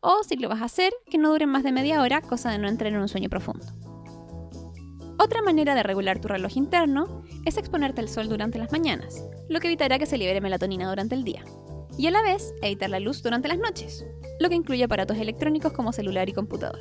O 0.00 0.22
si 0.24 0.36
lo 0.36 0.50
vas 0.50 0.60
a 0.60 0.66
hacer, 0.66 0.92
que 1.10 1.16
no 1.16 1.30
duren 1.30 1.48
más 1.48 1.62
de 1.62 1.72
media 1.72 2.02
hora, 2.02 2.20
cosa 2.20 2.50
de 2.50 2.58
no 2.58 2.68
entrar 2.68 2.92
en 2.92 3.00
un 3.00 3.08
sueño 3.08 3.30
profundo. 3.30 3.64
Otra 5.22 5.40
manera 5.40 5.76
de 5.76 5.84
regular 5.84 6.20
tu 6.20 6.26
reloj 6.26 6.56
interno 6.56 7.22
es 7.44 7.56
exponerte 7.56 8.00
al 8.00 8.08
sol 8.08 8.28
durante 8.28 8.58
las 8.58 8.72
mañanas, 8.72 9.24
lo 9.48 9.60
que 9.60 9.68
evitará 9.68 9.96
que 9.96 10.06
se 10.06 10.18
libere 10.18 10.40
melatonina 10.40 10.88
durante 10.88 11.14
el 11.14 11.22
día. 11.22 11.44
Y 11.96 12.08
a 12.08 12.10
la 12.10 12.22
vez, 12.22 12.52
evitar 12.60 12.90
la 12.90 12.98
luz 12.98 13.22
durante 13.22 13.46
las 13.46 13.58
noches, 13.58 14.04
lo 14.40 14.48
que 14.48 14.56
incluye 14.56 14.82
aparatos 14.82 15.18
electrónicos 15.18 15.74
como 15.74 15.92
celular 15.92 16.28
y 16.28 16.32
computador. 16.32 16.80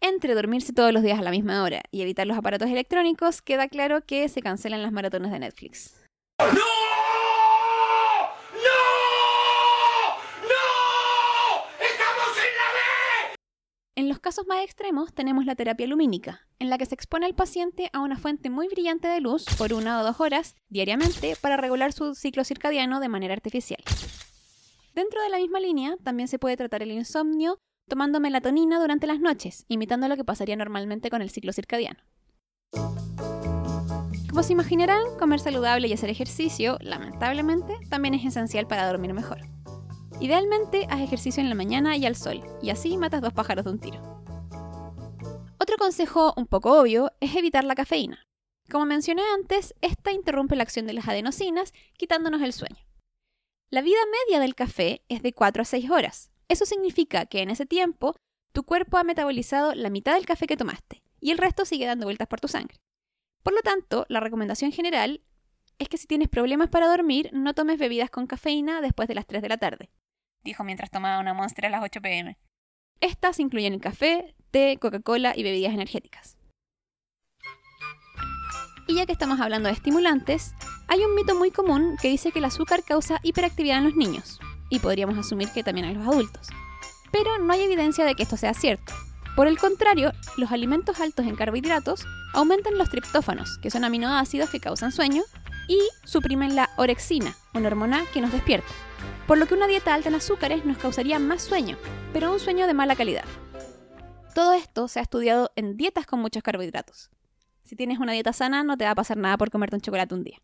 Entre 0.00 0.36
dormirse 0.36 0.72
todos 0.72 0.92
los 0.92 1.02
días 1.02 1.18
a 1.18 1.22
la 1.22 1.32
misma 1.32 1.64
hora 1.64 1.82
y 1.90 2.02
evitar 2.02 2.28
los 2.28 2.38
aparatos 2.38 2.70
electrónicos, 2.70 3.42
queda 3.42 3.66
claro 3.66 4.02
que 4.02 4.28
se 4.28 4.40
cancelan 4.40 4.82
las 4.82 4.92
maratones 4.92 5.32
de 5.32 5.40
Netflix. 5.40 6.00
En 13.96 14.10
los 14.10 14.18
casos 14.18 14.46
más 14.46 14.62
extremos 14.62 15.14
tenemos 15.14 15.46
la 15.46 15.54
terapia 15.54 15.86
lumínica, 15.86 16.46
en 16.58 16.68
la 16.68 16.76
que 16.76 16.84
se 16.84 16.94
expone 16.94 17.24
al 17.24 17.34
paciente 17.34 17.88
a 17.94 18.00
una 18.00 18.18
fuente 18.18 18.50
muy 18.50 18.68
brillante 18.68 19.08
de 19.08 19.22
luz 19.22 19.46
por 19.56 19.72
una 19.72 19.98
o 19.98 20.04
dos 20.04 20.20
horas 20.20 20.54
diariamente 20.68 21.34
para 21.40 21.56
regular 21.56 21.94
su 21.94 22.14
ciclo 22.14 22.44
circadiano 22.44 23.00
de 23.00 23.08
manera 23.08 23.32
artificial. 23.32 23.82
Dentro 24.94 25.22
de 25.22 25.30
la 25.30 25.38
misma 25.38 25.60
línea, 25.60 25.96
también 26.04 26.28
se 26.28 26.38
puede 26.38 26.58
tratar 26.58 26.82
el 26.82 26.92
insomnio 26.92 27.58
tomando 27.88 28.20
melatonina 28.20 28.78
durante 28.78 29.06
las 29.06 29.18
noches, 29.18 29.64
imitando 29.68 30.08
lo 30.08 30.16
que 30.16 30.24
pasaría 30.24 30.56
normalmente 30.56 31.08
con 31.08 31.22
el 31.22 31.30
ciclo 31.30 31.54
circadiano. 31.54 32.00
Como 34.28 34.42
se 34.42 34.52
imaginarán, 34.52 35.16
comer 35.18 35.40
saludable 35.40 35.88
y 35.88 35.94
hacer 35.94 36.10
ejercicio, 36.10 36.76
lamentablemente, 36.82 37.78
también 37.88 38.12
es 38.12 38.26
esencial 38.26 38.66
para 38.66 38.86
dormir 38.86 39.14
mejor. 39.14 39.55
Idealmente, 40.18 40.86
haz 40.88 41.02
ejercicio 41.02 41.42
en 41.42 41.50
la 41.50 41.54
mañana 41.54 41.94
y 41.98 42.06
al 42.06 42.16
sol, 42.16 42.42
y 42.62 42.70
así 42.70 42.96
matas 42.96 43.20
dos 43.20 43.34
pájaros 43.34 43.66
de 43.66 43.70
un 43.70 43.78
tiro. 43.78 44.00
Otro 45.58 45.76
consejo 45.76 46.32
un 46.38 46.46
poco 46.46 46.80
obvio 46.80 47.12
es 47.20 47.36
evitar 47.36 47.64
la 47.64 47.74
cafeína. 47.74 48.22
Como 48.70 48.86
mencioné 48.86 49.22
antes, 49.34 49.74
esta 49.82 50.12
interrumpe 50.12 50.56
la 50.56 50.62
acción 50.62 50.86
de 50.86 50.94
las 50.94 51.06
adenosinas, 51.06 51.74
quitándonos 51.98 52.40
el 52.40 52.54
sueño. 52.54 52.82
La 53.68 53.82
vida 53.82 53.98
media 54.24 54.40
del 54.40 54.54
café 54.54 55.02
es 55.10 55.22
de 55.22 55.34
4 55.34 55.60
a 55.60 55.64
6 55.66 55.90
horas. 55.90 56.30
Eso 56.48 56.64
significa 56.64 57.26
que 57.26 57.42
en 57.42 57.50
ese 57.50 57.66
tiempo 57.66 58.16
tu 58.52 58.62
cuerpo 58.62 58.96
ha 58.96 59.04
metabolizado 59.04 59.74
la 59.74 59.90
mitad 59.90 60.14
del 60.14 60.24
café 60.24 60.46
que 60.46 60.56
tomaste 60.56 61.02
y 61.20 61.30
el 61.30 61.38
resto 61.38 61.66
sigue 61.66 61.84
dando 61.84 62.06
vueltas 62.06 62.28
por 62.28 62.40
tu 62.40 62.48
sangre. 62.48 62.78
Por 63.42 63.52
lo 63.52 63.60
tanto, 63.60 64.06
la 64.08 64.20
recomendación 64.20 64.72
general 64.72 65.20
es 65.78 65.90
que 65.90 65.98
si 65.98 66.06
tienes 66.06 66.28
problemas 66.28 66.70
para 66.70 66.88
dormir, 66.88 67.28
no 67.34 67.52
tomes 67.52 67.78
bebidas 67.78 68.08
con 68.08 68.26
cafeína 68.26 68.80
después 68.80 69.08
de 69.08 69.14
las 69.14 69.26
3 69.26 69.42
de 69.42 69.48
la 69.50 69.58
tarde 69.58 69.90
dijo 70.46 70.64
mientras 70.64 70.90
tomaba 70.90 71.20
una 71.20 71.34
Monster 71.34 71.66
a 71.66 71.70
las 71.70 71.82
8 71.82 72.00
pm. 72.00 72.38
Estas 73.00 73.38
incluyen 73.40 73.74
el 73.74 73.80
café, 73.80 74.34
té, 74.50 74.78
Coca-Cola 74.80 75.34
y 75.36 75.42
bebidas 75.42 75.74
energéticas. 75.74 76.38
Y 78.88 78.94
ya 78.94 79.04
que 79.04 79.12
estamos 79.12 79.40
hablando 79.40 79.68
de 79.68 79.74
estimulantes, 79.74 80.54
hay 80.88 81.00
un 81.00 81.14
mito 81.14 81.34
muy 81.34 81.50
común 81.50 81.96
que 82.00 82.08
dice 82.08 82.30
que 82.30 82.38
el 82.38 82.44
azúcar 82.44 82.84
causa 82.84 83.18
hiperactividad 83.22 83.78
en 83.78 83.84
los 83.84 83.96
niños, 83.96 84.38
y 84.70 84.78
podríamos 84.78 85.18
asumir 85.18 85.50
que 85.50 85.64
también 85.64 85.88
en 85.88 85.98
los 85.98 86.06
adultos. 86.06 86.48
Pero 87.10 87.38
no 87.38 87.52
hay 87.52 87.62
evidencia 87.62 88.04
de 88.04 88.14
que 88.14 88.22
esto 88.22 88.36
sea 88.36 88.54
cierto. 88.54 88.94
Por 89.34 89.48
el 89.48 89.58
contrario, 89.58 90.12
los 90.36 90.52
alimentos 90.52 91.00
altos 91.00 91.26
en 91.26 91.36
carbohidratos 91.36 92.06
aumentan 92.32 92.78
los 92.78 92.88
triptófanos, 92.88 93.58
que 93.58 93.70
son 93.70 93.84
aminoácidos 93.84 94.48
que 94.50 94.60
causan 94.60 94.92
sueño, 94.92 95.24
y 95.68 95.80
suprimen 96.04 96.54
la 96.54 96.70
orexina, 96.76 97.34
una 97.52 97.66
hormona 97.66 98.04
que 98.14 98.20
nos 98.20 98.30
despierta 98.30 98.72
por 99.26 99.38
lo 99.38 99.46
que 99.46 99.54
una 99.54 99.66
dieta 99.66 99.92
alta 99.92 100.08
en 100.08 100.14
azúcares 100.14 100.64
nos 100.64 100.78
causaría 100.78 101.18
más 101.18 101.42
sueño, 101.42 101.76
pero 102.12 102.32
un 102.32 102.40
sueño 102.40 102.66
de 102.66 102.74
mala 102.74 102.94
calidad. 102.94 103.24
Todo 104.34 104.52
esto 104.52 104.86
se 104.88 105.00
ha 105.00 105.02
estudiado 105.02 105.50
en 105.56 105.76
dietas 105.76 106.06
con 106.06 106.20
muchos 106.20 106.42
carbohidratos. 106.42 107.10
Si 107.64 107.74
tienes 107.74 107.98
una 107.98 108.12
dieta 108.12 108.32
sana, 108.32 108.62
no 108.62 108.76
te 108.76 108.84
va 108.84 108.92
a 108.92 108.94
pasar 108.94 109.16
nada 109.16 109.36
por 109.36 109.50
comerte 109.50 109.76
un 109.76 109.82
chocolate 109.82 110.14
un 110.14 110.22
día. 110.22 110.40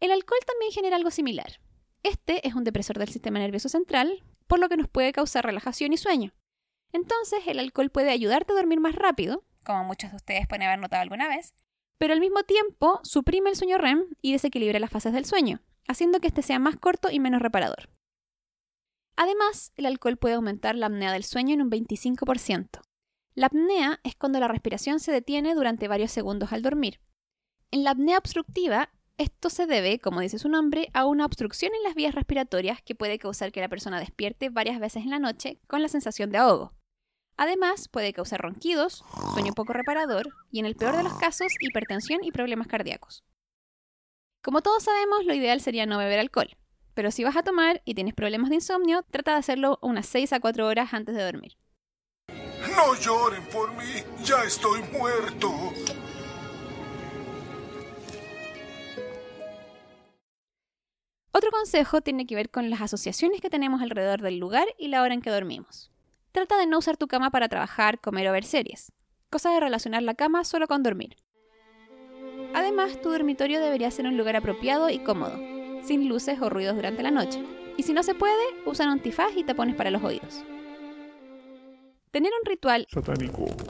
El 0.00 0.10
alcohol 0.10 0.40
también 0.46 0.72
genera 0.72 0.96
algo 0.96 1.10
similar. 1.10 1.60
Este 2.02 2.46
es 2.46 2.54
un 2.54 2.64
depresor 2.64 2.98
del 2.98 3.08
sistema 3.08 3.38
nervioso 3.38 3.68
central, 3.68 4.24
por 4.46 4.58
lo 4.58 4.68
que 4.68 4.76
nos 4.76 4.88
puede 4.88 5.12
causar 5.12 5.44
relajación 5.44 5.92
y 5.92 5.96
sueño. 5.96 6.32
Entonces, 6.92 7.40
el 7.46 7.58
alcohol 7.58 7.90
puede 7.90 8.10
ayudarte 8.10 8.52
a 8.52 8.56
dormir 8.56 8.80
más 8.80 8.94
rápido, 8.94 9.44
como 9.64 9.84
muchos 9.84 10.10
de 10.10 10.16
ustedes 10.16 10.46
pueden 10.48 10.62
haber 10.62 10.78
notado 10.78 11.02
alguna 11.02 11.28
vez, 11.28 11.54
pero 11.98 12.14
al 12.14 12.20
mismo 12.20 12.42
tiempo 12.44 13.00
suprime 13.02 13.50
el 13.50 13.56
sueño 13.56 13.76
REM 13.76 14.06
y 14.22 14.32
desequilibra 14.32 14.78
las 14.78 14.90
fases 14.90 15.12
del 15.12 15.26
sueño, 15.26 15.60
haciendo 15.88 16.20
que 16.20 16.28
este 16.28 16.42
sea 16.42 16.58
más 16.58 16.76
corto 16.76 17.10
y 17.10 17.18
menos 17.18 17.42
reparador. 17.42 17.88
Además, 19.16 19.72
el 19.76 19.86
alcohol 19.86 20.16
puede 20.16 20.36
aumentar 20.36 20.76
la 20.76 20.86
apnea 20.86 21.12
del 21.12 21.24
sueño 21.24 21.54
en 21.54 21.62
un 21.62 21.70
25%. 21.70 22.80
La 23.34 23.46
apnea 23.46 23.98
es 24.04 24.14
cuando 24.14 24.38
la 24.38 24.48
respiración 24.48 25.00
se 25.00 25.10
detiene 25.10 25.54
durante 25.54 25.88
varios 25.88 26.12
segundos 26.12 26.52
al 26.52 26.62
dormir. 26.62 27.00
En 27.70 27.82
la 27.82 27.90
apnea 27.90 28.18
obstructiva, 28.18 28.90
esto 29.16 29.50
se 29.50 29.66
debe, 29.66 29.98
como 29.98 30.20
dice 30.20 30.38
su 30.38 30.48
nombre, 30.48 30.88
a 30.92 31.04
una 31.04 31.26
obstrucción 31.26 31.72
en 31.74 31.82
las 31.82 31.96
vías 31.96 32.14
respiratorias 32.14 32.80
que 32.82 32.94
puede 32.94 33.18
causar 33.18 33.50
que 33.50 33.60
la 33.60 33.68
persona 33.68 33.98
despierte 33.98 34.50
varias 34.50 34.78
veces 34.78 35.02
en 35.02 35.10
la 35.10 35.18
noche 35.18 35.58
con 35.66 35.82
la 35.82 35.88
sensación 35.88 36.30
de 36.30 36.38
ahogo. 36.38 36.72
Además, 37.36 37.88
puede 37.88 38.12
causar 38.12 38.40
ronquidos, 38.40 39.04
sueño 39.34 39.52
poco 39.52 39.72
reparador 39.72 40.28
y, 40.50 40.60
en 40.60 40.66
el 40.66 40.76
peor 40.76 40.96
de 40.96 41.02
los 41.02 41.14
casos, 41.14 41.52
hipertensión 41.60 42.22
y 42.22 42.32
problemas 42.32 42.68
cardíacos. 42.68 43.24
Como 44.42 44.62
todos 44.62 44.84
sabemos, 44.84 45.24
lo 45.24 45.34
ideal 45.34 45.60
sería 45.60 45.84
no 45.84 45.98
beber 45.98 46.20
alcohol, 46.20 46.56
pero 46.94 47.10
si 47.10 47.24
vas 47.24 47.36
a 47.36 47.42
tomar 47.42 47.82
y 47.84 47.94
tienes 47.94 48.14
problemas 48.14 48.50
de 48.50 48.56
insomnio, 48.56 49.04
trata 49.10 49.32
de 49.32 49.38
hacerlo 49.38 49.78
unas 49.82 50.06
6 50.06 50.32
a 50.32 50.40
4 50.40 50.66
horas 50.66 50.94
antes 50.94 51.16
de 51.16 51.24
dormir. 51.24 51.56
No 52.76 52.94
lloren 52.94 53.44
por 53.48 53.72
mí, 53.72 54.04
ya 54.22 54.44
estoy 54.44 54.80
muerto. 54.92 55.50
Otro 61.32 61.50
consejo 61.50 62.00
tiene 62.00 62.26
que 62.26 62.36
ver 62.36 62.50
con 62.50 62.70
las 62.70 62.80
asociaciones 62.80 63.40
que 63.40 63.50
tenemos 63.50 63.82
alrededor 63.82 64.22
del 64.22 64.38
lugar 64.38 64.66
y 64.78 64.88
la 64.88 65.02
hora 65.02 65.14
en 65.14 65.20
que 65.20 65.30
dormimos. 65.30 65.90
Trata 66.30 66.56
de 66.58 66.66
no 66.66 66.78
usar 66.78 66.96
tu 66.96 67.08
cama 67.08 67.30
para 67.30 67.48
trabajar, 67.48 68.00
comer 68.00 68.28
o 68.28 68.32
ver 68.32 68.44
series. 68.44 68.92
Cosa 69.30 69.50
de 69.50 69.60
relacionar 69.60 70.02
la 70.04 70.14
cama 70.14 70.44
solo 70.44 70.68
con 70.68 70.84
dormir. 70.84 71.16
Además, 72.54 73.00
tu 73.00 73.10
dormitorio 73.10 73.60
debería 73.60 73.90
ser 73.90 74.06
un 74.06 74.16
lugar 74.16 74.36
apropiado 74.36 74.90
y 74.90 74.98
cómodo, 74.98 75.38
sin 75.82 76.08
luces 76.08 76.40
o 76.40 76.48
ruidos 76.48 76.76
durante 76.76 77.02
la 77.02 77.10
noche. 77.10 77.42
Y 77.76 77.82
si 77.82 77.92
no 77.92 78.02
se 78.02 78.14
puede, 78.14 78.42
usa 78.66 78.86
un 78.86 78.92
antifaz 78.92 79.36
y 79.36 79.44
tapones 79.44 79.76
para 79.76 79.90
los 79.90 80.02
oídos. 80.02 80.44
Tener 82.10 82.32
un 82.40 82.46
ritual 82.46 82.86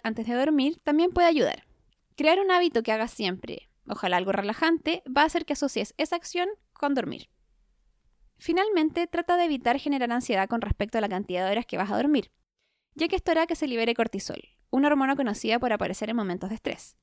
antes 0.02 0.26
de 0.26 0.34
dormir 0.34 0.78
también 0.82 1.10
puede 1.10 1.28
ayudar. 1.28 1.64
Crear 2.16 2.40
un 2.40 2.50
hábito 2.50 2.82
que 2.82 2.92
hagas 2.92 3.10
siempre, 3.10 3.68
ojalá 3.88 4.16
algo 4.16 4.32
relajante, 4.32 5.02
va 5.06 5.22
a 5.22 5.26
hacer 5.26 5.44
que 5.44 5.52
asocies 5.54 5.94
esa 5.98 6.16
acción 6.16 6.48
con 6.72 6.94
dormir. 6.94 7.28
Finalmente, 8.38 9.06
trata 9.08 9.36
de 9.36 9.44
evitar 9.44 9.78
generar 9.78 10.12
ansiedad 10.12 10.48
con 10.48 10.60
respecto 10.60 10.98
a 10.98 11.00
la 11.00 11.08
cantidad 11.08 11.44
de 11.44 11.50
horas 11.50 11.66
que 11.66 11.76
vas 11.76 11.90
a 11.90 11.96
dormir, 11.96 12.30
ya 12.94 13.08
que 13.08 13.16
esto 13.16 13.32
hará 13.32 13.46
que 13.46 13.56
se 13.56 13.66
libere 13.66 13.94
cortisol, 13.94 14.40
una 14.70 14.88
hormona 14.88 15.16
conocida 15.16 15.58
por 15.58 15.72
aparecer 15.72 16.10
en 16.10 16.16
momentos 16.16 16.48
de 16.48 16.54
estrés. 16.54 16.96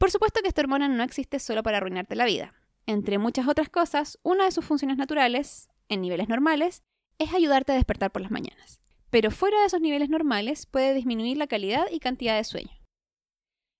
Por 0.00 0.10
supuesto 0.10 0.40
que 0.40 0.48
esta 0.48 0.62
hormona 0.62 0.88
no 0.88 1.02
existe 1.02 1.38
solo 1.38 1.62
para 1.62 1.76
arruinarte 1.76 2.16
la 2.16 2.24
vida. 2.24 2.54
Entre 2.86 3.18
muchas 3.18 3.46
otras 3.46 3.68
cosas, 3.68 4.18
una 4.22 4.46
de 4.46 4.50
sus 4.50 4.64
funciones 4.64 4.96
naturales, 4.96 5.68
en 5.90 6.00
niveles 6.00 6.26
normales, 6.26 6.82
es 7.18 7.34
ayudarte 7.34 7.72
a 7.72 7.74
despertar 7.74 8.10
por 8.10 8.22
las 8.22 8.30
mañanas. 8.30 8.80
Pero 9.10 9.30
fuera 9.30 9.60
de 9.60 9.66
esos 9.66 9.82
niveles 9.82 10.08
normales 10.08 10.64
puede 10.64 10.94
disminuir 10.94 11.36
la 11.36 11.48
calidad 11.48 11.84
y 11.90 12.00
cantidad 12.00 12.34
de 12.34 12.44
sueño. 12.44 12.80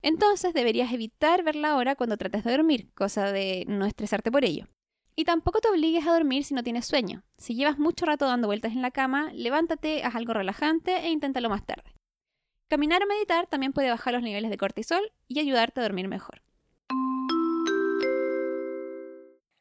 Entonces 0.02 0.52
deberías 0.52 0.92
evitar 0.92 1.42
ver 1.42 1.56
la 1.56 1.76
hora 1.76 1.96
cuando 1.96 2.18
trates 2.18 2.44
de 2.44 2.50
dormir, 2.50 2.92
cosa 2.92 3.32
de 3.32 3.64
no 3.66 3.86
estresarte 3.86 4.30
por 4.30 4.44
ello. 4.44 4.68
Y 5.16 5.24
tampoco 5.24 5.60
te 5.60 5.70
obligues 5.70 6.06
a 6.06 6.12
dormir 6.12 6.44
si 6.44 6.52
no 6.52 6.62
tienes 6.62 6.84
sueño. 6.84 7.24
Si 7.38 7.54
llevas 7.54 7.78
mucho 7.78 8.04
rato 8.04 8.26
dando 8.26 8.46
vueltas 8.46 8.72
en 8.72 8.82
la 8.82 8.90
cama, 8.90 9.32
levántate, 9.32 10.04
haz 10.04 10.16
algo 10.16 10.34
relajante 10.34 10.98
e 10.98 11.08
inténtalo 11.08 11.48
más 11.48 11.64
tarde. 11.64 11.94
Caminar 12.70 13.02
o 13.02 13.06
meditar 13.08 13.48
también 13.48 13.72
puede 13.72 13.90
bajar 13.90 14.14
los 14.14 14.22
niveles 14.22 14.48
de 14.48 14.56
cortisol 14.56 15.02
y 15.26 15.40
ayudarte 15.40 15.80
a 15.80 15.82
dormir 15.82 16.06
mejor. 16.06 16.40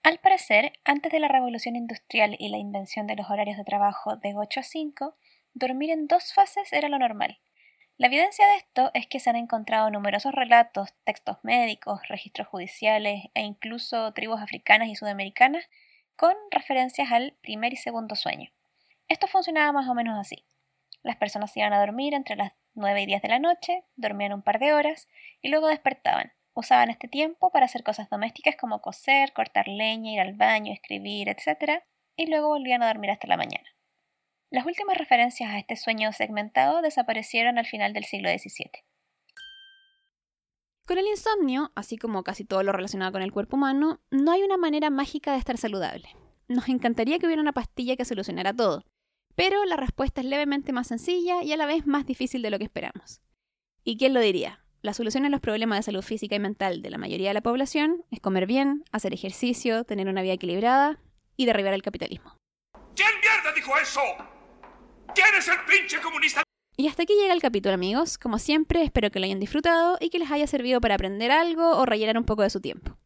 Al 0.04 0.20
parecer, 0.22 0.74
antes 0.86 1.12
de 1.12 1.20
la 1.20 1.28
revolución 1.28 1.76
industrial 1.76 2.36
y 2.38 2.50
la 2.50 2.60
invención 2.60 3.08
de 3.08 3.16
los 3.16 3.28
horarios 3.32 3.58
de 3.58 3.64
trabajo 3.64 4.18
de 4.18 4.36
8 4.36 4.60
a 4.60 4.64
5, 4.64 5.18
dormir 5.56 5.90
en 5.90 6.06
dos 6.06 6.34
fases 6.36 6.72
era 6.72 6.88
lo 6.88 7.00
normal. 7.00 7.40
La 7.98 8.06
evidencia 8.06 8.46
de 8.46 8.58
esto 8.58 8.92
es 8.94 9.08
que 9.08 9.20
se 9.20 9.32
han 9.32 9.38
encontrado 9.38 9.90
numerosos 9.90 10.32
relatos, 10.32 10.94
textos 11.04 11.38
médicos, 11.42 12.08
registros 12.10 12.48
judiciales 12.48 13.24
e 13.34 13.42
incluso 13.42 14.14
tribus 14.14 14.40
africanas 14.40 14.88
y 14.88 14.96
sudamericanas 14.96 15.68
con 16.16 16.36
referencias 16.52 17.12
al 17.12 17.36
primer 17.42 17.74
y 17.74 17.78
segundo 17.78 18.16
sueño. 18.16 18.52
Esto 19.08 19.26
funcionaba 19.26 19.72
más 19.72 19.90
o 19.90 19.96
menos 19.96 20.16
así. 20.20 20.46
Las 21.02 21.16
personas 21.16 21.56
iban 21.58 21.74
a 21.74 21.80
dormir 21.80 22.14
entre 22.14 22.36
las 22.36 22.52
9 22.80 23.04
y 23.04 23.06
10 23.06 23.22
de 23.22 23.28
la 23.30 23.40
noche, 23.40 23.84
dormían 23.96 24.34
un 24.34 24.42
par 24.42 24.60
de 24.60 24.74
horas 24.74 25.08
y 25.42 25.50
luego 25.50 25.68
despertaban. 25.68 26.34
Usaban 26.54 26.90
este 26.90 27.08
tiempo 27.08 27.52
para 27.52 27.66
hacer 27.66 27.84
cosas 27.84 28.10
domésticas 28.10 28.56
como 28.56 28.82
coser, 28.82 29.32
cortar 29.34 29.68
leña, 29.68 30.14
ir 30.14 30.20
al 30.20 30.34
baño, 30.34 30.74
escribir, 30.74 31.30
etc. 31.30 31.84
y 32.16 32.26
luego 32.26 32.48
volvían 32.48 32.82
a 32.82 32.88
dormir 32.88 33.12
hasta 33.12 33.28
la 33.28 33.38
mañana. 33.38 33.70
Las 34.50 34.66
últimas 34.66 34.98
referencias 34.98 35.52
a 35.52 35.60
este 35.60 35.76
sueño 35.76 36.12
segmentado 36.12 36.82
desaparecieron 36.82 37.60
al 37.60 37.68
final 37.68 37.94
del 37.94 38.06
siglo 38.06 38.30
XVII. 38.30 38.84
Con 40.86 40.98
el 40.98 41.06
insomnio, 41.06 41.72
así 41.76 41.98
como 41.98 42.24
casi 42.24 42.46
todo 42.46 42.64
lo 42.64 42.72
relacionado 42.72 43.12
con 43.12 43.22
el 43.22 43.32
cuerpo 43.32 43.58
humano, 43.58 44.02
no 44.10 44.32
hay 44.32 44.42
una 44.42 44.58
manera 44.58 44.90
mágica 44.90 45.34
de 45.34 45.38
estar 45.38 45.58
saludable. 45.58 46.10
Nos 46.48 46.68
encantaría 46.68 47.20
que 47.20 47.28
hubiera 47.28 47.44
una 47.44 47.54
pastilla 47.54 47.96
que 47.96 48.06
solucionara 48.06 48.56
todo, 48.56 48.84
pero 49.36 49.64
la 49.66 49.78
respuesta 49.78 50.22
es 50.22 50.28
levemente 50.28 50.74
más 50.74 50.88
sencilla 50.88 51.44
y 51.44 51.52
a 51.52 51.58
la 51.58 51.66
vez 51.66 51.88
más 51.88 52.06
difícil 52.06 52.42
de 52.42 52.50
lo 52.50 52.58
que 52.58 52.66
esperamos. 52.66 53.22
¿Y 53.84 53.98
quién 53.98 54.14
lo 54.14 54.20
diría? 54.20 54.64
La 54.82 54.94
solución 54.94 55.26
a 55.26 55.30
los 55.30 55.42
problemas 55.42 55.80
de 55.80 55.84
salud 55.84 56.02
física 56.02 56.36
y 56.36 56.40
mental 56.40 56.82
de 56.82 56.90
la 56.90 56.98
mayoría 56.98 57.30
de 57.30 57.34
la 57.34 57.42
población 57.42 58.06
es 58.12 58.22
comer 58.22 58.46
bien, 58.46 58.84
hacer 58.92 59.14
ejercicio, 59.14 59.84
tener 59.84 60.08
una 60.08 60.22
vida 60.22 60.34
equilibrada 60.34 61.00
y 61.36 61.46
derribar 61.46 61.74
el 61.74 61.82
capitalismo. 61.82 62.38
¿Quién 62.96 63.10
mierda 63.22 63.54
dijo 63.54 63.78
eso? 63.78 64.02
¿Quién 65.14 65.28
es 65.38 65.48
el 65.48 65.58
pinche 65.68 66.00
comunista? 66.02 66.44
Y 66.78 66.88
hasta 66.88 67.04
aquí 67.04 67.14
llega 67.14 67.34
el 67.34 67.42
capítulo, 67.42 67.76
amigos. 67.76 68.18
Como 68.18 68.40
siempre, 68.40 68.84
espero 68.84 69.12
que 69.12 69.20
lo 69.20 69.26
hayan 69.26 69.42
disfrutado 69.42 69.98
y 70.00 70.10
que 70.10 70.20
les 70.20 70.32
haya 70.32 70.48
servido 70.48 70.80
para 70.80 70.96
aprender 70.96 71.30
algo 71.30 71.78
o 71.78 71.86
rellenar 71.86 72.18
un 72.18 72.24
poco 72.24 72.44
de 72.44 72.50
su 72.50 72.62
tiempo. 72.62 72.98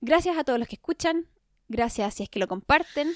Gracias 0.00 0.36
a 0.36 0.42
todos 0.42 0.58
los 0.58 0.66
que 0.66 0.76
escuchan, 0.76 1.28
gracias 1.68 2.14
si 2.14 2.24
es 2.24 2.28
que 2.28 2.40
lo 2.40 2.48
comparten, 2.48 3.12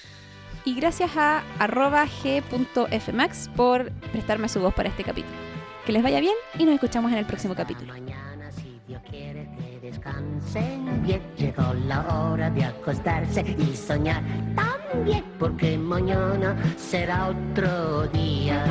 y 0.64 0.74
gracias 0.74 1.16
a 1.16 1.42
g.fmax 1.58 3.48
por 3.56 3.90
prestarme 4.12 4.48
su 4.48 4.60
voz 4.60 4.74
para 4.74 4.88
este 4.88 5.04
capítulo. 5.04 5.36
Que 5.84 5.92
les 5.92 6.02
vaya 6.02 6.20
bien 6.20 6.34
y 6.58 6.64
nos 6.64 6.74
escuchamos 6.74 7.10
en 7.12 7.18
el 7.18 7.26
próximo 7.26 7.54
capítulo. 7.54 7.92
Mañana, 7.92 8.50
si 8.52 8.80
Dios 8.86 9.02
quiere 9.10 9.48
que 9.58 9.80
descansen 9.80 11.02
bien, 11.02 11.22
llegó 11.36 11.74
la 11.86 12.00
hora 12.06 12.50
de 12.50 12.64
acostarse 12.64 13.44
y 13.58 13.76
soñar 13.76 14.22
también, 14.54 15.24
porque 15.38 15.76
mañana 15.76 16.56
será 16.76 17.28
otro 17.28 18.06
día. 18.08 18.64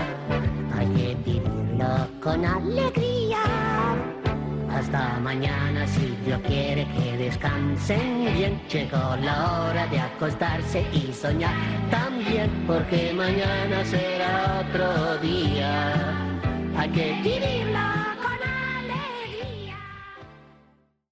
Hay 0.77 0.87
que 0.87 1.15
vivirlo 1.25 2.07
con 2.21 2.45
alegría. 2.45 3.43
Hasta 4.75 5.19
mañana, 5.19 5.85
si 5.87 6.17
Dios 6.25 6.39
quiere 6.47 6.87
que 6.95 7.17
descansen 7.17 8.33
bien, 8.33 8.61
llegó 8.71 9.15
la 9.17 9.63
hora 9.63 9.87
de 9.87 9.99
acostarse 9.99 10.85
y 10.93 11.13
soñar 11.13 11.53
también, 11.89 12.49
porque 12.65 13.13
mañana 13.13 13.83
será 13.85 14.63
otro 14.67 15.17
día. 15.17 15.93
Hay 16.77 16.89
que 16.89 17.13
vivirlo 17.21 18.00